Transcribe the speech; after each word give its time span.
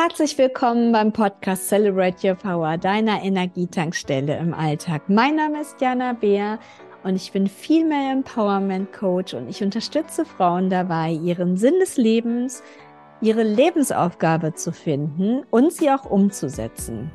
Herzlich 0.00 0.38
willkommen 0.38 0.92
beim 0.92 1.12
Podcast 1.12 1.68
Celebrate 1.68 2.24
Your 2.24 2.36
Power, 2.36 2.78
deiner 2.78 3.20
Energietankstelle 3.20 4.38
im 4.38 4.54
Alltag. 4.54 5.02
Mein 5.08 5.34
Name 5.34 5.60
ist 5.60 5.80
Jana 5.80 6.12
Beer 6.12 6.60
und 7.02 7.16
ich 7.16 7.32
bin 7.32 7.48
Female 7.48 8.12
Empowerment 8.12 8.92
Coach 8.92 9.34
und 9.34 9.48
ich 9.48 9.60
unterstütze 9.60 10.24
Frauen 10.24 10.70
dabei, 10.70 11.10
ihren 11.10 11.56
Sinn 11.56 11.80
des 11.80 11.96
Lebens, 11.96 12.62
ihre 13.20 13.42
Lebensaufgabe 13.42 14.54
zu 14.54 14.70
finden 14.70 15.42
und 15.50 15.72
sie 15.72 15.90
auch 15.90 16.04
umzusetzen. 16.04 17.10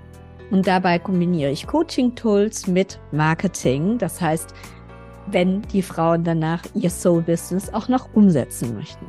Und 0.52 0.68
dabei 0.68 1.00
kombiniere 1.00 1.52
ich 1.52 1.65
Coaching-Tools 1.65 2.68
mit 2.68 3.00
Marketing. 3.13 3.97
Das 3.97 4.20
heißt, 4.20 4.54
wenn 5.27 5.61
die 5.61 5.84
Frauen 5.84 6.25
danach 6.25 6.63
ihr 6.73 6.89
Soul-Business 6.89 7.73
auch 7.73 7.88
noch 7.88 8.13
umsetzen 8.13 8.75
möchten. 8.75 9.05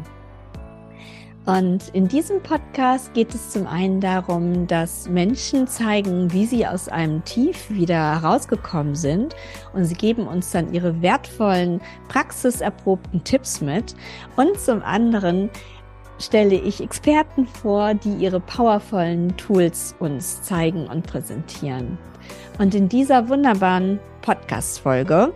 Und 1.46 1.90
in 1.92 2.08
diesem 2.08 2.42
Podcast 2.42 3.12
geht 3.12 3.34
es 3.34 3.50
zum 3.50 3.66
einen 3.66 4.00
darum, 4.00 4.66
dass 4.66 5.08
Menschen 5.08 5.66
zeigen, 5.66 6.32
wie 6.32 6.46
sie 6.46 6.66
aus 6.66 6.88
einem 6.88 7.22
Tief 7.24 7.68
wieder 7.68 8.22
herausgekommen 8.22 8.94
sind. 8.94 9.36
Und 9.74 9.84
sie 9.84 9.94
geben 9.94 10.26
uns 10.26 10.50
dann 10.52 10.72
ihre 10.72 11.02
wertvollen, 11.02 11.82
praxiserprobten 12.08 13.24
Tipps 13.24 13.60
mit. 13.60 13.94
Und 14.36 14.58
zum 14.58 14.82
anderen 14.82 15.50
stelle 16.18 16.54
ich 16.54 16.82
Experten 16.82 17.46
vor, 17.46 17.92
die 17.92 18.14
ihre 18.14 18.40
powervollen 18.40 19.36
Tools 19.36 19.94
uns 19.98 20.42
zeigen 20.42 20.86
und 20.86 21.06
präsentieren. 21.06 21.98
Und 22.58 22.74
in 22.74 22.88
dieser 22.88 23.28
wunderbaren 23.28 24.00
Podcast-Folge, 24.22 25.34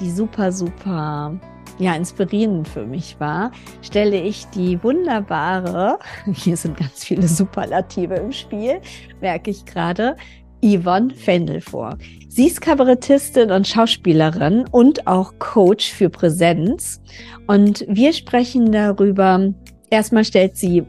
die 0.00 0.10
super, 0.10 0.52
super 0.52 1.32
ja, 1.78 1.94
inspirierend 1.94 2.68
für 2.68 2.86
mich 2.86 3.18
war, 3.20 3.52
stelle 3.82 4.20
ich 4.20 4.46
die 4.46 4.82
wunderbare, 4.82 5.98
hier 6.32 6.56
sind 6.56 6.76
ganz 6.76 7.04
viele 7.04 7.28
Superlative 7.28 8.14
im 8.14 8.32
Spiel, 8.32 8.80
merke 9.20 9.50
ich 9.50 9.64
gerade, 9.64 10.16
Yvonne 10.64 11.12
Fendel 11.14 11.60
vor. 11.60 11.98
Sie 12.28 12.46
ist 12.46 12.60
Kabarettistin 12.60 13.50
und 13.50 13.68
Schauspielerin 13.68 14.64
und 14.70 15.06
auch 15.06 15.34
Coach 15.38 15.92
für 15.92 16.08
Präsenz. 16.08 17.00
Und 17.46 17.84
wir 17.88 18.12
sprechen 18.12 18.72
darüber, 18.72 19.52
erstmal 19.90 20.24
stellt 20.24 20.56
sie 20.56 20.82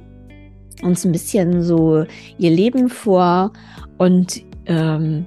uns 0.83 1.05
ein 1.05 1.11
bisschen 1.11 1.63
so 1.63 2.05
ihr 2.37 2.51
Leben 2.51 2.89
vor 2.89 3.51
und 3.97 4.43
ähm, 4.65 5.25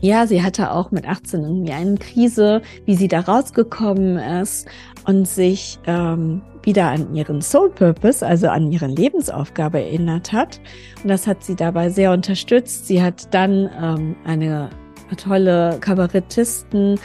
ja, 0.00 0.26
sie 0.26 0.42
hatte 0.42 0.72
auch 0.72 0.90
mit 0.90 1.08
18 1.08 1.42
irgendwie 1.42 1.72
eine 1.72 1.96
Krise, 1.96 2.62
wie 2.84 2.94
sie 2.94 3.08
da 3.08 3.20
rausgekommen 3.20 4.18
ist 4.18 4.68
und 5.06 5.26
sich 5.26 5.78
ähm, 5.86 6.42
wieder 6.62 6.88
an 6.88 7.14
ihren 7.14 7.40
Soul 7.40 7.70
Purpose, 7.70 8.26
also 8.26 8.48
an 8.48 8.72
ihre 8.72 8.86
Lebensaufgabe 8.86 9.80
erinnert 9.80 10.32
hat. 10.32 10.60
Und 11.02 11.08
das 11.08 11.26
hat 11.26 11.44
sie 11.44 11.54
dabei 11.54 11.90
sehr 11.90 12.12
unterstützt. 12.12 12.86
Sie 12.86 13.02
hat 13.02 13.32
dann 13.32 13.70
ähm, 13.80 14.16
eine 14.24 14.70
tolle 15.16 15.78
Kabarettisten 15.80 16.98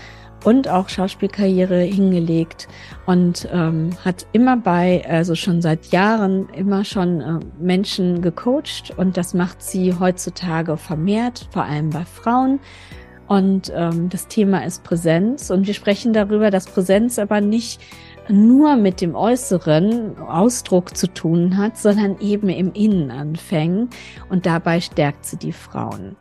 und 0.43 0.67
auch 0.67 0.89
Schauspielkarriere 0.89 1.81
hingelegt 1.81 2.67
und 3.05 3.47
ähm, 3.51 3.91
hat 4.03 4.25
immer 4.31 4.57
bei, 4.57 5.05
also 5.07 5.35
schon 5.35 5.61
seit 5.61 5.87
Jahren, 5.87 6.49
immer 6.49 6.83
schon 6.83 7.21
äh, 7.21 7.39
Menschen 7.59 8.21
gecoacht 8.21 8.93
und 8.97 9.17
das 9.17 9.33
macht 9.33 9.61
sie 9.61 9.93
heutzutage 9.99 10.77
vermehrt, 10.77 11.47
vor 11.51 11.63
allem 11.63 11.89
bei 11.89 12.05
Frauen. 12.05 12.59
Und 13.27 13.71
ähm, 13.73 14.09
das 14.09 14.27
Thema 14.27 14.65
ist 14.65 14.83
Präsenz. 14.83 15.51
Und 15.51 15.65
wir 15.65 15.73
sprechen 15.73 16.11
darüber, 16.11 16.51
dass 16.51 16.65
Präsenz 16.65 17.17
aber 17.17 17.39
nicht 17.39 17.79
nur 18.27 18.75
mit 18.75 18.99
dem 18.99 19.15
äußeren 19.15 20.17
Ausdruck 20.17 20.97
zu 20.97 21.07
tun 21.07 21.55
hat, 21.55 21.77
sondern 21.77 22.19
eben 22.19 22.49
im 22.49 22.73
Innen 22.73 23.09
anfängt. 23.09 23.95
Und 24.27 24.45
dabei 24.45 24.81
stärkt 24.81 25.25
sie 25.25 25.37
die 25.37 25.53
Frauen. 25.53 26.17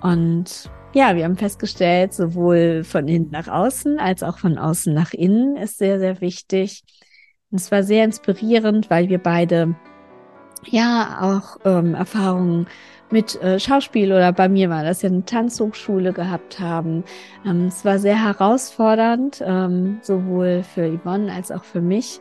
Und 0.00 0.68
ja, 0.92 1.14
wir 1.14 1.24
haben 1.24 1.36
festgestellt, 1.36 2.12
sowohl 2.12 2.84
von 2.84 3.06
innen 3.06 3.30
nach 3.30 3.48
außen 3.48 3.98
als 3.98 4.22
auch 4.22 4.38
von 4.38 4.58
außen 4.58 4.92
nach 4.92 5.12
innen 5.12 5.56
ist 5.56 5.78
sehr, 5.78 5.98
sehr 5.98 6.20
wichtig. 6.20 6.82
Und 7.50 7.60
es 7.60 7.70
war 7.70 7.82
sehr 7.82 8.04
inspirierend, 8.04 8.90
weil 8.90 9.08
wir 9.08 9.18
beide 9.18 9.74
ja 10.66 11.18
auch 11.20 11.58
ähm, 11.64 11.94
Erfahrungen 11.94 12.66
mit 13.10 13.40
äh, 13.42 13.58
Schauspiel 13.58 14.12
oder 14.12 14.32
bei 14.32 14.48
mir 14.48 14.70
war 14.70 14.84
das 14.84 15.02
ja 15.02 15.08
eine 15.08 15.24
Tanzhochschule 15.24 16.12
gehabt 16.12 16.60
haben. 16.60 17.04
Ähm, 17.44 17.66
es 17.66 17.84
war 17.84 17.98
sehr 17.98 18.22
herausfordernd, 18.22 19.42
ähm, 19.44 19.98
sowohl 20.02 20.62
für 20.62 20.96
Yvonne 20.96 21.32
als 21.32 21.50
auch 21.50 21.64
für 21.64 21.80
mich, 21.80 22.20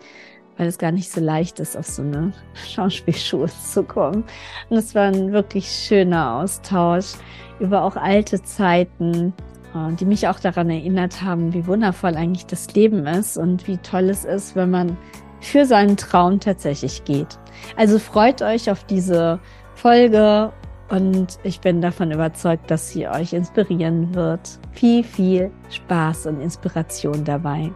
weil 0.59 0.67
es 0.67 0.77
gar 0.77 0.91
nicht 0.91 1.09
so 1.09 1.21
leicht 1.21 1.61
ist, 1.61 1.77
auf 1.77 1.87
so 1.87 2.01
eine 2.01 2.33
Schauspielschule 2.67 3.49
zu 3.65 3.83
kommen. 3.83 4.25
Und 4.69 4.77
es 4.77 4.93
war 4.93 5.03
ein 5.03 5.31
wirklich 5.31 5.67
schöner 5.67 6.35
Austausch 6.35 7.13
über 7.59 7.83
auch 7.83 7.95
alte 7.95 8.43
Zeiten, 8.43 9.33
äh, 9.73 9.93
die 9.95 10.05
mich 10.05 10.27
auch 10.27 10.39
daran 10.39 10.69
erinnert 10.69 11.21
haben, 11.21 11.53
wie 11.53 11.65
wundervoll 11.65 12.15
eigentlich 12.15 12.45
das 12.45 12.73
Leben 12.73 13.07
ist 13.07 13.37
und 13.37 13.67
wie 13.67 13.77
toll 13.77 14.09
es 14.09 14.25
ist, 14.25 14.55
wenn 14.57 14.69
man 14.69 14.97
für 15.39 15.65
seinen 15.65 15.95
Traum 15.95 16.41
tatsächlich 16.41 17.05
geht. 17.05 17.39
Also 17.77 17.97
freut 17.97 18.41
euch 18.41 18.69
auf 18.69 18.83
diese 18.83 19.39
Folge 19.75 20.51
und 20.89 21.39
ich 21.43 21.61
bin 21.61 21.79
davon 21.79 22.11
überzeugt, 22.11 22.69
dass 22.69 22.89
sie 22.89 23.07
euch 23.07 23.31
inspirieren 23.31 24.13
wird. 24.13 24.59
Viel, 24.73 25.05
viel 25.05 25.51
Spaß 25.69 26.25
und 26.25 26.41
Inspiration 26.41 27.23
dabei. 27.23 27.71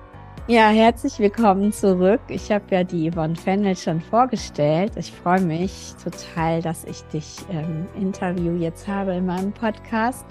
Ja, 0.45 0.67
herzlich 0.71 1.19
willkommen 1.19 1.71
zurück. 1.71 2.19
Ich 2.27 2.51
habe 2.51 2.65
ja 2.69 2.83
die 2.83 3.09
Yvonne 3.09 3.37
Fennel 3.37 3.77
schon 3.77 4.01
vorgestellt. 4.01 4.91
Ich 4.97 5.09
freue 5.09 5.39
mich 5.39 5.93
total, 6.03 6.61
dass 6.61 6.83
ich 6.83 7.01
dich 7.03 7.37
im 7.49 7.87
Interview 7.97 8.57
jetzt 8.57 8.85
habe 8.85 9.13
in 9.13 9.25
meinem 9.25 9.53
Podcast. 9.53 10.25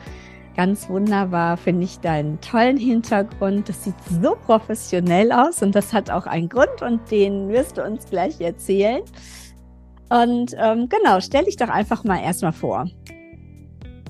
Ganz 0.55 0.91
wunderbar 0.91 1.57
finde 1.57 1.85
ich 1.85 1.99
deinen 2.01 2.39
tollen 2.43 2.77
Hintergrund. 2.77 3.71
Das 3.71 3.85
sieht 3.85 3.95
so 4.21 4.37
professionell 4.45 5.33
aus 5.33 5.63
und 5.63 5.75
das 5.75 5.95
hat 5.95 6.11
auch 6.11 6.27
einen 6.27 6.51
Grund 6.51 6.83
und 6.83 7.11
den 7.11 7.49
wirst 7.49 7.79
du 7.79 7.83
uns 7.83 8.05
gleich 8.05 8.39
erzählen. 8.39 9.01
Und 10.11 10.55
ähm, 10.59 10.91
genau, 10.91 11.21
stell 11.21 11.47
dich 11.47 11.57
doch 11.57 11.71
einfach 11.71 12.05
mal 12.05 12.23
erstmal 12.23 12.53
vor. 12.53 12.85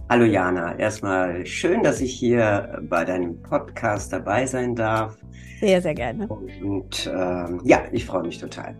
Hallo 0.08 0.24
Jana, 0.24 0.78
erstmal 0.78 1.46
schön, 1.46 1.82
dass 1.82 2.00
ich 2.00 2.12
hier 2.12 2.80
bei 2.82 3.04
deinem 3.04 3.40
Podcast 3.40 4.12
dabei 4.12 4.44
sein 4.44 4.74
darf. 4.74 5.16
Sehr, 5.60 5.80
sehr 5.80 5.94
gerne. 5.94 6.26
Und 6.28 7.10
ähm, 7.14 7.60
ja, 7.64 7.82
ich 7.92 8.04
freue 8.04 8.24
mich 8.24 8.38
total. 8.38 8.76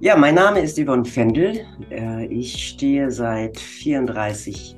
Ja, 0.00 0.16
mein 0.16 0.34
Name 0.36 0.60
ist 0.60 0.78
Yvonne 0.78 1.04
Fendel. 1.04 1.60
Äh, 1.90 2.26
ich 2.26 2.68
stehe 2.68 3.10
seit 3.10 3.58
34, 3.58 4.76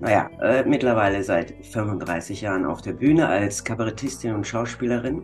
naja, 0.00 0.28
äh, 0.40 0.64
mittlerweile 0.64 1.22
seit 1.22 1.54
35 1.66 2.40
Jahren 2.40 2.64
auf 2.64 2.82
der 2.82 2.94
Bühne 2.94 3.28
als 3.28 3.62
Kabarettistin 3.62 4.34
und 4.34 4.46
Schauspielerin. 4.46 5.22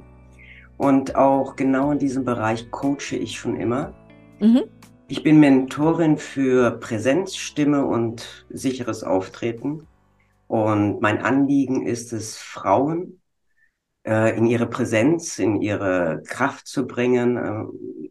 Und 0.77 1.17
auch 1.17 1.57
genau 1.57 1.91
in 1.91 1.99
diesem 1.99 2.25
Bereich 2.25 2.71
coache 2.71 3.17
ich 3.17 3.37
schon 3.37 3.57
immer. 3.57 3.93
Mhm. 4.39 4.63
Ich 5.11 5.23
bin 5.23 5.41
Mentorin 5.41 6.19
für 6.19 6.73
Präsenz, 6.79 7.35
Stimme 7.35 7.87
und 7.87 8.45
sicheres 8.51 9.03
Auftreten. 9.03 9.87
Und 10.49 11.01
mein 11.01 11.23
Anliegen 11.23 11.87
ist 11.87 12.13
es, 12.13 12.37
Frauen 12.37 13.23
äh, 14.07 14.37
in 14.37 14.45
ihre 14.45 14.67
Präsenz, 14.67 15.39
in 15.39 15.63
ihre 15.63 16.23
Kraft 16.27 16.67
zu 16.67 16.87
bringen 16.87 17.39
äh, 17.39 17.65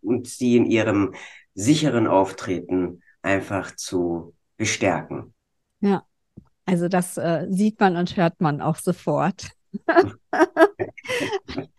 und 0.06 0.28
sie 0.28 0.58
in 0.58 0.66
ihrem 0.66 1.14
sicheren 1.54 2.08
Auftreten 2.08 3.04
einfach 3.22 3.76
zu 3.76 4.34
bestärken. 4.58 5.36
Ja, 5.82 6.04
also 6.66 6.88
das 6.88 7.18
äh, 7.18 7.46
sieht 7.50 7.80
man 7.80 7.96
und 7.96 8.18
hört 8.18 8.42
man 8.42 8.60
auch 8.60 8.78
sofort. 8.78 9.52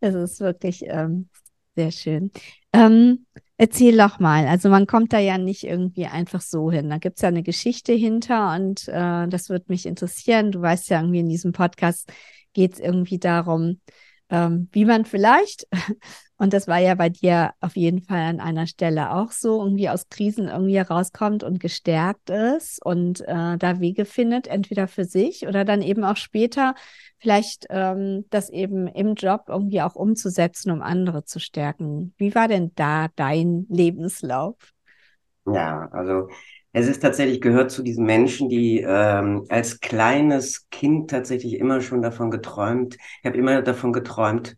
Es 0.00 0.14
ist 0.14 0.38
wirklich 0.38 0.84
ähm, 0.86 1.28
sehr 1.74 1.90
schön. 1.90 2.30
Ähm, 2.72 3.26
Erzähl 3.60 3.96
doch 3.96 4.20
mal. 4.20 4.46
Also 4.46 4.68
man 4.68 4.86
kommt 4.86 5.12
da 5.12 5.18
ja 5.18 5.36
nicht 5.36 5.64
irgendwie 5.64 6.06
einfach 6.06 6.40
so 6.40 6.70
hin. 6.70 6.88
Da 6.88 6.98
gibt's 6.98 7.22
ja 7.22 7.28
eine 7.28 7.42
Geschichte 7.42 7.92
hinter 7.92 8.54
und 8.54 8.86
äh, 8.86 9.26
das 9.26 9.48
würde 9.48 9.64
mich 9.68 9.84
interessieren. 9.84 10.52
Du 10.52 10.62
weißt 10.62 10.88
ja 10.90 11.00
irgendwie 11.00 11.18
in 11.18 11.28
diesem 11.28 11.50
Podcast 11.50 12.10
geht's 12.52 12.78
irgendwie 12.78 13.18
darum, 13.18 13.80
ähm, 14.30 14.68
wie 14.70 14.84
man 14.84 15.04
vielleicht, 15.04 15.66
und 16.38 16.52
das 16.52 16.68
war 16.68 16.78
ja 16.78 16.94
bei 16.94 17.08
dir 17.08 17.52
auf 17.60 17.76
jeden 17.76 18.00
Fall 18.00 18.20
an 18.22 18.40
einer 18.40 18.66
Stelle 18.66 19.12
auch 19.12 19.32
so, 19.32 19.62
irgendwie 19.62 19.88
aus 19.88 20.08
Krisen 20.08 20.48
irgendwie 20.48 20.76
herauskommt 20.76 21.42
und 21.44 21.60
gestärkt 21.60 22.30
ist 22.30 22.84
und 22.84 23.20
äh, 23.22 23.58
da 23.58 23.80
Wege 23.80 24.04
findet, 24.04 24.46
entweder 24.46 24.88
für 24.88 25.04
sich 25.04 25.46
oder 25.46 25.64
dann 25.64 25.82
eben 25.82 26.04
auch 26.04 26.16
später 26.16 26.74
vielleicht 27.18 27.66
ähm, 27.70 28.24
das 28.30 28.50
eben 28.50 28.86
im 28.86 29.14
Job 29.14 29.46
irgendwie 29.48 29.82
auch 29.82 29.96
umzusetzen, 29.96 30.70
um 30.70 30.80
andere 30.82 31.24
zu 31.24 31.40
stärken. 31.40 32.14
Wie 32.18 32.34
war 32.34 32.48
denn 32.48 32.72
da 32.76 33.08
dein 33.16 33.66
Lebenslauf? 33.68 34.54
Ja, 35.46 35.88
also 35.92 36.28
es 36.72 36.86
ist 36.88 37.00
tatsächlich 37.00 37.40
gehört 37.40 37.70
zu 37.70 37.82
diesen 37.82 38.04
Menschen, 38.04 38.48
die 38.50 38.80
ähm, 38.86 39.46
als 39.48 39.80
kleines 39.80 40.68
Kind 40.70 41.10
tatsächlich 41.10 41.54
immer 41.54 41.80
schon 41.80 42.02
davon 42.02 42.30
geträumt, 42.30 42.96
ich 42.96 43.24
habe 43.26 43.38
immer 43.38 43.62
davon 43.62 43.92
geträumt, 43.94 44.56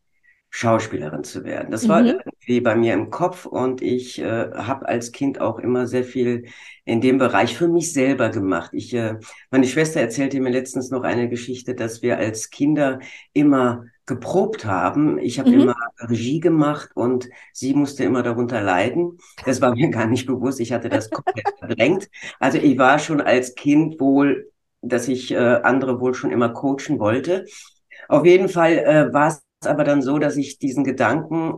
Schauspielerin 0.52 1.22
zu 1.24 1.44
werden. 1.44 1.70
Das 1.70 1.88
war 1.88 2.04
Mhm. 2.04 2.20
irgendwie 2.26 2.60
bei 2.60 2.74
mir 2.74 2.94
im 2.94 3.10
Kopf 3.10 3.46
und 3.46 3.82
ich 3.82 4.18
äh, 4.18 4.50
habe 4.52 4.88
als 4.88 5.12
Kind 5.12 5.40
auch 5.40 5.58
immer 5.60 5.86
sehr 5.86 6.04
viel 6.04 6.46
in 6.84 7.00
dem 7.00 7.18
Bereich 7.18 7.56
für 7.56 7.68
mich 7.68 7.92
selber 7.92 8.30
gemacht. 8.30 8.70
Ich, 8.74 8.92
äh, 8.94 9.16
meine 9.50 9.66
Schwester 9.66 10.00
erzählte 10.00 10.40
mir 10.40 10.50
letztens 10.50 10.90
noch 10.90 11.02
eine 11.04 11.28
Geschichte, 11.28 11.74
dass 11.74 12.02
wir 12.02 12.18
als 12.18 12.50
Kinder 12.50 12.98
immer 13.32 13.84
geprobt 14.06 14.64
haben. 14.64 15.18
Ich 15.18 15.38
habe 15.38 15.54
Mhm. 15.54 15.54
immer 15.54 15.74
Regie 16.00 16.40
gemacht 16.40 16.90
und 16.94 17.28
sie 17.52 17.74
musste 17.74 18.02
immer 18.04 18.22
darunter 18.24 18.60
leiden. 18.60 19.18
Das 19.44 19.60
war 19.60 19.72
mir 19.74 19.88
gar 19.90 20.06
nicht 20.06 20.26
bewusst. 20.26 20.60
Ich 20.60 20.72
hatte 20.72 20.90
das 20.90 21.12
komplett 21.12 21.46
verdrängt. 21.58 22.08
Also 22.40 22.58
ich 22.58 22.76
war 22.78 22.98
schon 22.98 23.20
als 23.20 23.54
Kind 23.54 24.00
wohl, 24.00 24.50
dass 24.82 25.08
ich 25.08 25.30
äh, 25.32 25.36
andere 25.36 26.00
wohl 26.00 26.14
schon 26.14 26.30
immer 26.32 26.48
coachen 26.50 26.98
wollte. 26.98 27.44
Auf 28.08 28.26
jeden 28.26 28.48
Fall 28.48 28.78
äh, 28.78 29.12
war 29.12 29.28
es 29.28 29.42
aber 29.66 29.84
dann 29.84 30.02
so, 30.02 30.18
dass 30.18 30.36
ich 30.36 30.58
diesen 30.58 30.84
Gedanken 30.84 31.54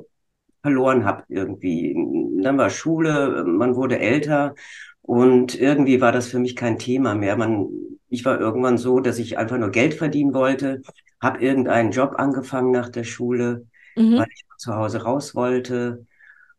verloren 0.63 1.05
habe 1.05 1.25
irgendwie. 1.29 1.95
Dann 2.43 2.59
war 2.59 2.71
Schule, 2.71 3.45
man 3.47 3.77
wurde 3.77 3.99
älter 3.99 4.55
und 5.03 5.59
irgendwie 5.61 6.01
war 6.01 6.13
das 6.13 6.29
für 6.29 6.39
mich 6.39 6.57
kein 6.57 6.79
Thema 6.79 7.15
mehr. 7.15 7.37
Man, 7.37 7.69
ich 8.09 8.25
war 8.25 8.41
irgendwann 8.41 8.79
so, 8.79 9.01
dass 9.01 9.19
ich 9.19 9.39
einfach 9.39 9.59
nur 9.59 9.71
Geld 9.71 9.95
verdienen 9.95 10.35
wollte, 10.35 10.83
habe 11.21 11.41
irgendeinen 11.45 11.91
Job 11.93 12.15
angefangen 12.19 12.71
nach 12.73 12.89
der 12.89 13.05
Schule, 13.05 13.67
Mhm. 13.97 14.17
weil 14.17 14.27
ich 14.33 14.45
zu 14.59 14.75
Hause 14.75 15.03
raus 15.03 15.35
wollte. 15.35 16.07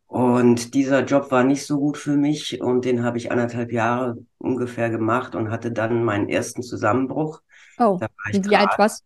Und 0.06 0.74
dieser 0.74 1.04
Job 1.04 1.30
war 1.32 1.44
nicht 1.44 1.66
so 1.66 1.78
gut 1.78 1.96
für 1.98 2.16
mich 2.16 2.60
und 2.60 2.84
den 2.84 3.02
habe 3.02 3.18
ich 3.18 3.32
anderthalb 3.32 3.72
Jahre 3.72 4.18
ungefähr 4.38 4.90
gemacht 4.90 5.34
und 5.34 5.50
hatte 5.50 5.72
dann 5.72 6.04
meinen 6.04 6.28
ersten 6.28 6.62
Zusammenbruch. 6.62 7.42
Oh, 7.78 7.98
Da 7.98 8.06
war 8.06 8.30
ich 8.30 8.36
und 8.36 8.50
wie 8.50 8.56
alt 8.56 8.78
warst 8.78 9.04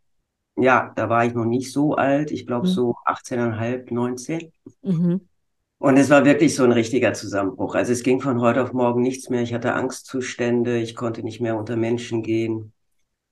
ja, 0.60 0.92
da 0.96 1.08
war 1.08 1.24
ich 1.24 1.34
noch 1.34 1.44
nicht 1.44 1.72
so 1.72 1.94
alt, 1.94 2.30
ich 2.30 2.46
glaube 2.46 2.66
du? 2.66 2.72
so 2.72 2.94
18,5, 3.06 3.92
19. 3.92 4.52
Mhm. 4.82 5.20
Und 5.80 5.96
es 5.96 6.10
war 6.10 6.24
wirklich 6.24 6.56
so 6.56 6.64
ein 6.64 6.72
richtiger 6.72 7.12
Zusammenbruch. 7.12 7.76
Also 7.76 7.92
es 7.92 8.02
ging 8.02 8.20
von 8.20 8.40
heute 8.40 8.62
auf 8.62 8.72
morgen 8.72 9.00
nichts 9.00 9.30
mehr. 9.30 9.42
Ich 9.42 9.54
hatte 9.54 9.74
Angstzustände, 9.74 10.78
ich 10.78 10.96
konnte 10.96 11.22
nicht 11.22 11.40
mehr 11.40 11.56
unter 11.56 11.76
Menschen 11.76 12.22
gehen, 12.24 12.72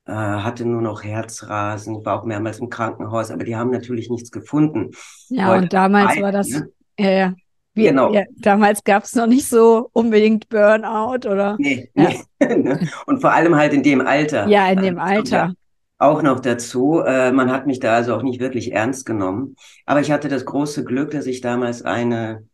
äh, 0.06 0.12
hatte 0.12 0.64
nur 0.64 0.80
noch 0.80 1.02
Herzrasen, 1.02 2.04
war 2.04 2.20
auch 2.20 2.24
mehrmals 2.24 2.60
im 2.60 2.70
Krankenhaus, 2.70 3.32
aber 3.32 3.42
die 3.42 3.56
haben 3.56 3.70
natürlich 3.70 4.10
nichts 4.10 4.30
gefunden. 4.30 4.92
Ja, 5.28 5.48
Heute 5.48 5.62
und 5.64 5.72
damals 5.72 6.16
weiß, 6.16 6.22
war 6.22 6.32
das, 6.32 6.48
ne? 6.48 6.68
ja, 6.98 7.10
ja. 7.10 7.34
Wir, 7.74 7.90
Genau. 7.90 8.14
ja, 8.14 8.22
damals 8.36 8.84
gab 8.84 9.04
es 9.04 9.14
noch 9.14 9.26
nicht 9.26 9.46
so 9.46 9.90
unbedingt 9.92 10.48
Burnout 10.48 11.28
oder, 11.28 11.56
Nee, 11.58 11.90
ja, 11.94 12.10
nee. 12.40 12.88
Und 13.06 13.20
vor 13.20 13.32
allem 13.32 13.54
halt 13.54 13.74
in 13.74 13.82
dem 13.82 14.00
Alter. 14.00 14.46
ja, 14.48 14.70
in 14.70 14.80
dem 14.80 14.96
kommt 14.96 15.28
ja 15.28 15.42
Alter. 15.42 15.54
Auch 15.98 16.22
noch 16.22 16.40
dazu. 16.40 17.00
Äh, 17.00 17.32
man 17.32 17.50
hat 17.50 17.66
mich 17.66 17.80
da 17.80 17.94
also 17.94 18.14
auch 18.14 18.22
nicht 18.22 18.40
wirklich 18.40 18.72
ernst 18.72 19.06
genommen. 19.06 19.56
Aber 19.84 20.00
ich 20.00 20.10
hatte 20.10 20.28
das 20.28 20.44
große 20.44 20.84
Glück, 20.84 21.10
dass 21.12 21.26
ich 21.26 21.40
damals 21.40 21.82
eine 21.82 22.46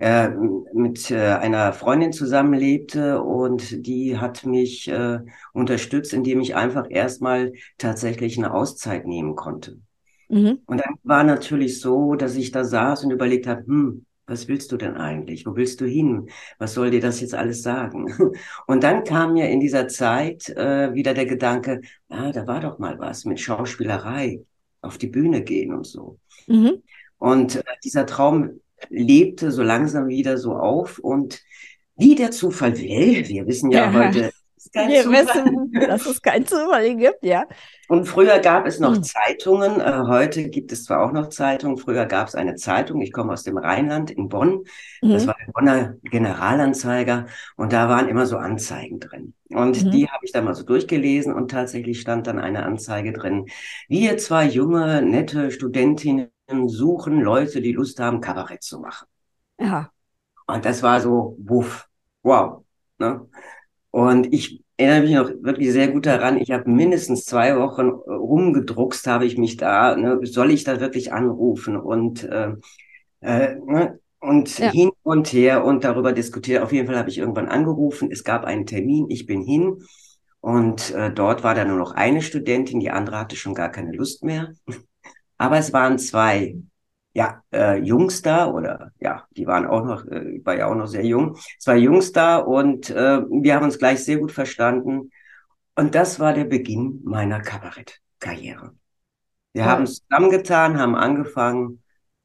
äh, 0.00 0.30
mit 0.72 1.10
äh, 1.10 1.34
einer 1.34 1.74
Freundin 1.74 2.12
zusammenlebte 2.12 3.22
und 3.22 3.86
die 3.86 4.16
hat 4.16 4.46
mich 4.46 4.88
äh, 4.88 5.18
unterstützt, 5.52 6.14
indem 6.14 6.40
ich 6.40 6.56
einfach 6.56 6.86
erstmal 6.88 7.52
tatsächlich 7.76 8.38
eine 8.38 8.54
Auszeit 8.54 9.06
nehmen 9.06 9.36
konnte. 9.36 9.78
Mhm. 10.30 10.60
Und 10.64 10.80
dann 10.80 10.94
war 11.02 11.22
natürlich 11.22 11.80
so, 11.80 12.14
dass 12.14 12.36
ich 12.36 12.50
da 12.50 12.64
saß 12.64 13.04
und 13.04 13.10
überlegt 13.10 13.46
habe, 13.46 13.66
hm, 13.66 14.06
was 14.30 14.48
willst 14.48 14.72
du 14.72 14.76
denn 14.76 14.96
eigentlich? 14.96 15.44
Wo 15.44 15.56
willst 15.56 15.80
du 15.80 15.86
hin? 15.86 16.30
Was 16.58 16.74
soll 16.74 16.90
dir 16.90 17.00
das 17.00 17.20
jetzt 17.20 17.34
alles 17.34 17.62
sagen? 17.62 18.06
Und 18.66 18.84
dann 18.84 19.04
kam 19.04 19.34
mir 19.34 19.50
in 19.50 19.60
dieser 19.60 19.88
Zeit 19.88 20.48
äh, 20.50 20.94
wieder 20.94 21.12
der 21.12 21.26
Gedanke, 21.26 21.80
ah, 22.08 22.32
da 22.32 22.46
war 22.46 22.60
doch 22.60 22.78
mal 22.78 22.98
was 22.98 23.24
mit 23.24 23.40
Schauspielerei, 23.40 24.40
auf 24.80 24.96
die 24.96 25.08
Bühne 25.08 25.42
gehen 25.42 25.74
und 25.74 25.86
so. 25.86 26.18
Mhm. 26.46 26.82
Und 27.18 27.56
äh, 27.56 27.62
dieser 27.84 28.06
Traum 28.06 28.60
lebte 28.88 29.50
so 29.50 29.62
langsam 29.62 30.08
wieder 30.08 30.38
so 30.38 30.54
auf 30.54 30.98
und 30.98 31.42
wie 31.96 32.14
der 32.14 32.30
Zufall 32.30 32.78
will, 32.78 33.28
wir 33.28 33.46
wissen 33.46 33.70
ja 33.70 33.92
Ja, 33.92 33.92
heute, 33.92 34.30
ist 34.60 34.72
kein 34.72 34.94
wir 34.94 34.96
Zufall. 34.96 35.44
wissen, 35.44 35.72
dass 35.86 36.06
es 36.06 36.22
kein 36.22 36.46
Zufall 36.46 36.96
gibt, 36.96 37.24
ja. 37.24 37.46
Und 37.88 38.06
früher 38.06 38.38
gab 38.38 38.66
es 38.66 38.78
noch 38.78 38.98
Mhm. 38.98 39.02
Zeitungen, 39.02 39.80
äh, 39.80 40.02
heute 40.06 40.48
gibt 40.48 40.70
es 40.70 40.84
zwar 40.84 41.02
auch 41.04 41.10
noch 41.12 41.28
Zeitungen, 41.28 41.76
früher 41.76 42.06
gab 42.06 42.28
es 42.28 42.36
eine 42.36 42.54
Zeitung, 42.54 43.00
ich 43.02 43.12
komme 43.12 43.32
aus 43.32 43.42
dem 43.42 43.58
Rheinland 43.58 44.12
in 44.12 44.28
Bonn, 44.28 44.62
das 45.08 45.26
Mhm. 45.26 45.26
war 45.26 45.34
der 45.44 45.52
Bonner 45.52 45.94
Generalanzeiger 46.04 47.26
und 47.56 47.72
da 47.72 47.88
waren 47.88 48.08
immer 48.08 48.26
so 48.26 48.36
Anzeigen 48.36 49.00
drin. 49.00 49.34
Und 49.48 49.92
Mhm. 49.92 49.92
die 49.92 50.08
habe 50.08 50.24
ich 50.24 50.30
dann 50.30 50.44
mal 50.44 50.54
so 50.54 50.62
durchgelesen 50.62 51.34
und 51.34 51.50
tatsächlich 51.50 52.00
stand 52.00 52.28
dann 52.28 52.38
eine 52.38 52.62
Anzeige 52.64 53.12
drin. 53.12 53.46
Wir 53.88 54.16
zwei 54.18 54.44
junge, 54.46 55.02
nette 55.02 55.50
Studentinnen 55.50 56.28
suchen 56.68 57.20
Leute, 57.20 57.60
die 57.60 57.72
Lust 57.72 57.98
haben, 57.98 58.20
Kabarett 58.20 58.62
zu 58.62 58.78
machen. 58.78 59.06
Ja. 59.58 59.92
Und 60.46 60.64
das 60.64 60.82
war 60.82 61.00
so, 61.00 61.36
wuff, 61.38 61.88
wow. 62.22 62.64
Ne? 62.98 63.28
Und 63.90 64.32
ich 64.32 64.62
erinnere 64.76 65.02
mich 65.02 65.14
noch 65.14 65.44
wirklich 65.44 65.72
sehr 65.72 65.88
gut 65.88 66.06
daran, 66.06 66.38
ich 66.38 66.50
habe 66.52 66.70
mindestens 66.70 67.24
zwei 67.24 67.56
Wochen 67.58 67.88
äh, 67.88 68.12
rumgedruckst, 68.12 69.06
habe 69.06 69.26
ich 69.26 69.36
mich 69.36 69.56
da, 69.56 69.96
ne, 69.96 70.20
soll 70.24 70.50
ich 70.52 70.64
da 70.64 70.80
wirklich 70.80 71.12
anrufen 71.12 71.76
und, 71.76 72.24
äh, 72.24 72.52
äh, 73.20 73.56
ne, 73.56 73.98
und 74.20 74.48
Ja. 74.58 74.70
hin 74.72 74.90
und 75.02 75.32
her 75.32 75.64
und 75.64 75.84
darüber 75.84 76.12
diskutiert. 76.12 76.62
Auf 76.62 76.72
jeden 76.72 76.86
Fall 76.86 76.98
habe 76.98 77.10
ich 77.10 77.18
irgendwann 77.18 77.48
angerufen, 77.48 78.10
es 78.12 78.24
gab 78.24 78.44
einen 78.44 78.66
Termin, 78.66 79.06
ich 79.10 79.26
bin 79.26 79.42
hin 79.42 79.82
und 80.40 80.92
äh, 80.92 81.12
dort 81.12 81.44
war 81.44 81.54
dann 81.54 81.68
nur 81.68 81.78
noch 81.78 81.92
eine 81.92 82.22
Studentin, 82.22 82.80
die 82.80 82.90
andere 82.90 83.18
hatte 83.18 83.36
schon 83.36 83.54
gar 83.54 83.70
keine 83.70 83.92
Lust 83.92 84.24
mehr. 84.24 84.52
Aber 85.38 85.58
es 85.58 85.72
waren 85.72 85.98
zwei, 85.98 86.56
ja, 87.12 87.42
äh, 87.52 87.76
Jungs 87.78 88.22
da 88.22 88.48
oder 88.50 88.92
ja, 89.00 89.24
die 89.32 89.46
waren 89.46 89.66
auch 89.66 89.84
noch, 89.84 90.06
äh, 90.06 90.36
ich 90.36 90.46
war 90.46 90.56
ja 90.56 90.66
auch 90.66 90.74
noch 90.76 90.86
sehr 90.86 91.04
jung, 91.04 91.36
zwei 91.58 91.76
Jungs 91.76 92.12
da 92.12 92.38
und 92.38 92.88
äh, 92.90 93.20
wir 93.28 93.54
haben 93.54 93.64
uns 93.64 93.78
gleich 93.78 94.04
sehr 94.04 94.18
gut 94.18 94.32
verstanden. 94.32 95.10
Und 95.74 95.94
das 95.94 96.20
war 96.20 96.32
der 96.34 96.44
Beginn 96.44 97.00
meiner 97.04 97.40
Kabarettkarriere. 97.40 98.74
Wir 99.52 99.64
haben 99.64 99.84
Toll. 99.84 99.86
es 99.86 100.02
zusammengetan, 100.02 100.78
haben 100.78 100.94
angefangen 100.94 101.82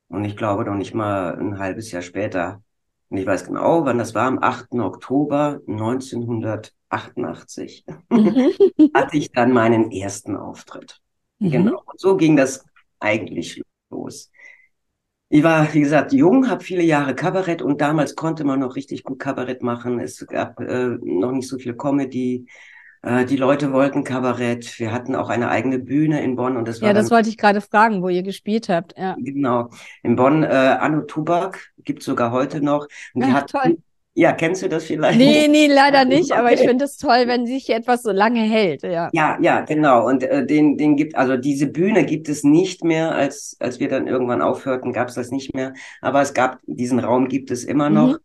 und 0.09 0.25
ich 0.25 0.35
glaube 0.37 0.65
noch 0.65 0.75
nicht 0.75 0.93
mal 0.93 1.35
ein 1.39 1.57
halbes 1.59 1.91
Jahr 1.91 2.01
später, 2.03 2.61
und 3.09 3.17
ich 3.17 3.25
weiß 3.25 3.45
genau, 3.45 3.85
wann 3.85 3.97
das 3.97 4.13
war, 4.15 4.27
am 4.27 4.39
8. 4.41 4.81
Oktober 4.81 5.59
1988 5.67 7.85
Mhm. 8.09 8.51
hatte 8.93 9.17
ich 9.17 9.31
dann 9.31 9.51
meinen 9.51 9.91
ersten 9.91 10.35
Auftritt. 10.35 10.99
Mhm. 11.39 11.51
Genau. 11.51 11.81
Und 11.85 11.99
so 11.99 12.17
ging 12.17 12.35
das 12.35 12.63
eigentlich 12.99 13.61
los. 13.89 14.31
Ich 15.30 15.44
war, 15.44 15.74
wie 15.74 15.81
gesagt, 15.81 16.13
jung, 16.13 16.50
habe 16.50 16.63
viele 16.63 16.83
Jahre 16.83 17.16
Kabarett 17.16 17.62
und 17.62 17.81
damals 17.81 18.16
konnte 18.16 18.44
man 18.44 18.60
noch 18.60 18.75
richtig 18.75 19.04
gut 19.04 19.19
Kabarett 19.19 19.63
machen. 19.63 20.00
Es 20.00 20.25
gab 20.27 20.60
äh, 20.60 20.98
noch 21.01 21.31
nicht 21.31 21.48
so 21.48 21.57
viel 21.57 21.75
Comedy. 21.75 22.48
Äh, 23.01 23.25
die 23.25 23.36
Leute 23.38 23.72
wollten 23.74 24.04
Kabarett. 24.04 24.80
Wir 24.80 24.92
hatten 24.92 25.16
auch 25.16 25.30
eine 25.30 25.49
eigene 25.49 25.80
Bühne 25.80 26.23
in 26.23 26.35
Bonn 26.35 26.57
und 26.57 26.68
das 26.68 26.80
war 26.80 26.88
Ja, 26.88 26.94
dann 26.94 27.04
das 27.04 27.11
wollte 27.11 27.30
ich 27.30 27.38
gerade 27.38 27.61
fragen, 27.61 28.04
wo 28.04 28.09
ihr 28.09 28.23
gespielt 28.23 28.69
habt. 28.69 28.95
Ja. 28.97 29.16
genau 29.19 29.69
in 30.04 30.16
Bonn. 30.16 30.44
Äh, 30.44 30.47
Anno 30.47 31.02
Tubak 31.02 31.71
gibt's 31.83 32.06
sogar 32.06 32.31
heute 32.31 32.61
noch. 32.61 32.88
Und 33.14 33.26
die 33.26 33.31
Ach, 33.31 33.42
hatten, 33.42 33.47
toll. 33.52 33.78
Ja, 34.18 34.31
kennst 34.31 34.64
du 34.64 34.69
das 34.69 34.86
vielleicht? 34.86 35.18
Nee, 35.18 35.50
nee, 35.50 35.68
leider 35.68 36.06
nicht, 36.06 36.31
aber 36.31 36.54
ich 36.54 36.62
finde 36.62 36.86
es 36.86 36.98
toll, 36.98 37.26
wenn 37.28 37.45
sich 37.45 37.69
etwas 37.69 38.02
so 38.02 38.12
lange 38.12 38.42
hält. 38.42 38.81
Ja. 38.84 39.10
Ja, 39.12 39.38
ja, 39.42 39.62
genau. 39.62 40.07
Und 40.07 40.24
äh, 40.24 40.45
den, 40.45 40.78
den 40.78 40.95
gibt, 40.95 41.16
also 41.16 41.36
diese 41.36 41.68
Bühne 41.68 42.06
gibt 42.06 42.30
es 42.30 42.45
nicht 42.45 42.84
mehr, 42.86 43.14
als, 43.14 43.57
als 43.60 43.81
wir 43.81 43.90
dann 43.90 44.07
irgendwann 44.07 44.42
aufhörten, 44.42 44.94
gab 44.94 45.10
es 45.10 45.16
das 45.16 45.31
nicht 45.31 45.54
mehr. 45.54 45.74
Aber 46.02 46.22
es 46.22 46.34
gab, 46.34 46.60
diesen 46.66 47.00
Raum 47.00 47.28
gibt 47.28 47.52
es 47.52 47.66
immer 47.66 47.90
noch. 47.90 48.14
Mhm. 48.14 48.18